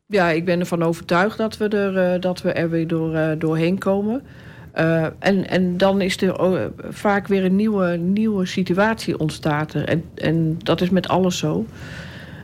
[0.07, 3.38] Ja, ik ben ervan overtuigd dat we er, eh, dat we er weer door, eh,
[3.38, 4.22] doorheen komen.
[5.18, 9.88] En, en dan is er oh, vaak weer een nieuwe, nieuwe situatie ontstaat er.
[9.88, 11.66] En, en dat is met alles zo.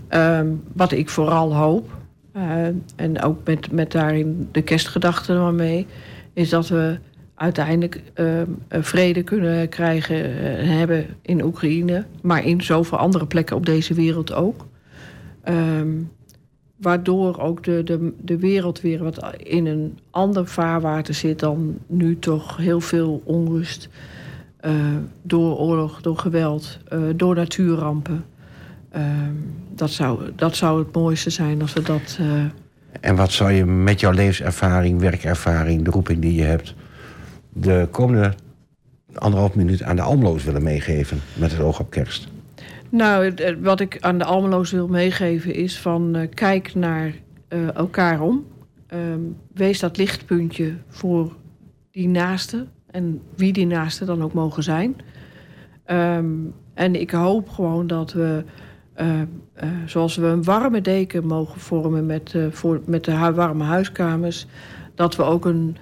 [0.08, 1.95] Ehm, wat ik vooral hoop,
[2.36, 2.66] eh,
[2.96, 5.86] en ook met, met daarin de kerstgedachte er maar mee...
[6.32, 6.98] is dat we
[7.34, 12.04] uiteindelijk eh, vrede kunnen krijgen eh, en hebben in Oekraïne...
[12.22, 14.66] maar in zoveel andere plekken op deze wereld ook...
[15.42, 15.92] Ehm,
[16.76, 22.18] waardoor ook de, de, de wereld weer wat in een ander vaarwater zit dan nu
[22.18, 23.88] toch heel veel onrust.
[25.22, 26.78] door oorlog, door geweld,
[27.16, 28.24] door natuurrampen.
[28.96, 29.32] Ehm,
[29.74, 32.18] dat, zou, dat zou het mooiste zijn als we dat.
[32.20, 32.44] eh,
[33.00, 36.74] En wat zou je met jouw levenservaring, werkervaring, de roeping die je hebt...
[37.52, 38.32] de komende
[39.14, 41.20] anderhalf minuut aan de Almloos willen meegeven...
[41.34, 42.28] met het oog op kerst?
[42.90, 47.14] Nou, wat ik aan de Almeloos wil meegeven is van eh, kijk naar
[47.48, 48.44] eh, elkaar om.
[48.86, 49.20] Ehm,
[49.54, 51.36] wees dat lichtpuntje voor
[51.90, 54.96] die naaste en wie die naaste dan ook mogen zijn.
[55.84, 56.26] Ehm,
[56.74, 58.44] en ik hoop gewoon dat we,
[58.96, 59.20] eh,
[59.56, 64.46] eh, zoals we een warme deken mogen vormen met, eh, voor, met de warme huiskamers,
[64.94, 65.76] dat we ook een,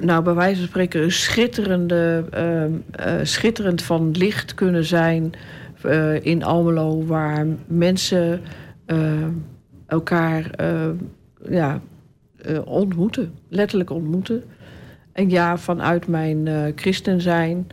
[0.00, 5.32] nou bij wijze van spreken, een schitterende, ehm, eh, schitterend van licht kunnen zijn
[6.22, 8.40] in Almelo, waar mensen
[9.86, 10.50] elkaar
[11.48, 11.80] ja,
[12.64, 14.44] ontmoeten, letterlijk ontmoeten.
[15.12, 17.66] En ja, vanuit mijn christen zijn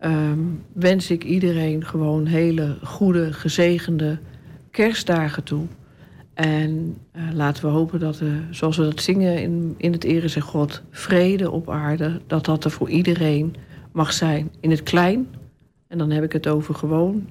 [0.00, 0.38] ehm,
[0.72, 4.18] wens ik iedereen gewoon hele goede, gezegende
[4.70, 5.66] kerstdagen toe.
[6.34, 10.28] En eh, laten we hopen dat, er, zoals we dat zingen in, in het Ere
[10.28, 13.54] zeg God, vrede op aarde, dat dat er voor iedereen
[13.92, 14.50] mag zijn.
[14.60, 15.28] In het klein,
[15.88, 17.28] en dan heb ik het over gewoon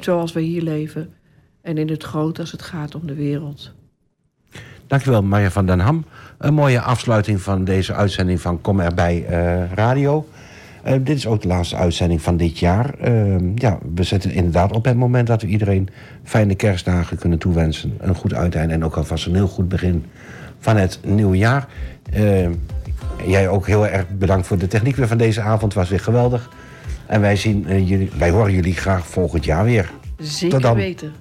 [0.00, 1.12] zoals we hier leven.
[1.62, 3.72] En in het groot als het gaat om de wereld.
[4.86, 6.04] Dankjewel, Marja van den Ham.
[6.38, 10.26] Een mooie afsluiting van deze uitzending van Kom erbij eh, Radio.
[10.84, 12.94] Eh, dit is ook de laatste uitzending van dit jaar.
[12.98, 15.88] Eh, ja, we zetten inderdaad op het moment dat we iedereen
[16.22, 17.96] fijne kerstdagen kunnen toewensen.
[18.00, 20.04] Een goed uiteinde en ook alvast een heel goed begin
[20.58, 21.66] van het nieuwe jaar.
[22.12, 22.48] Eh,
[23.26, 25.74] jij ook heel erg bedankt voor de techniek weer van deze avond.
[25.74, 26.50] was weer geweldig.
[27.06, 29.90] En wij, zien, eh, jullie, wij horen jullie graag volgend jaar weer.
[30.18, 30.76] Zeker dan.
[30.76, 31.12] weten.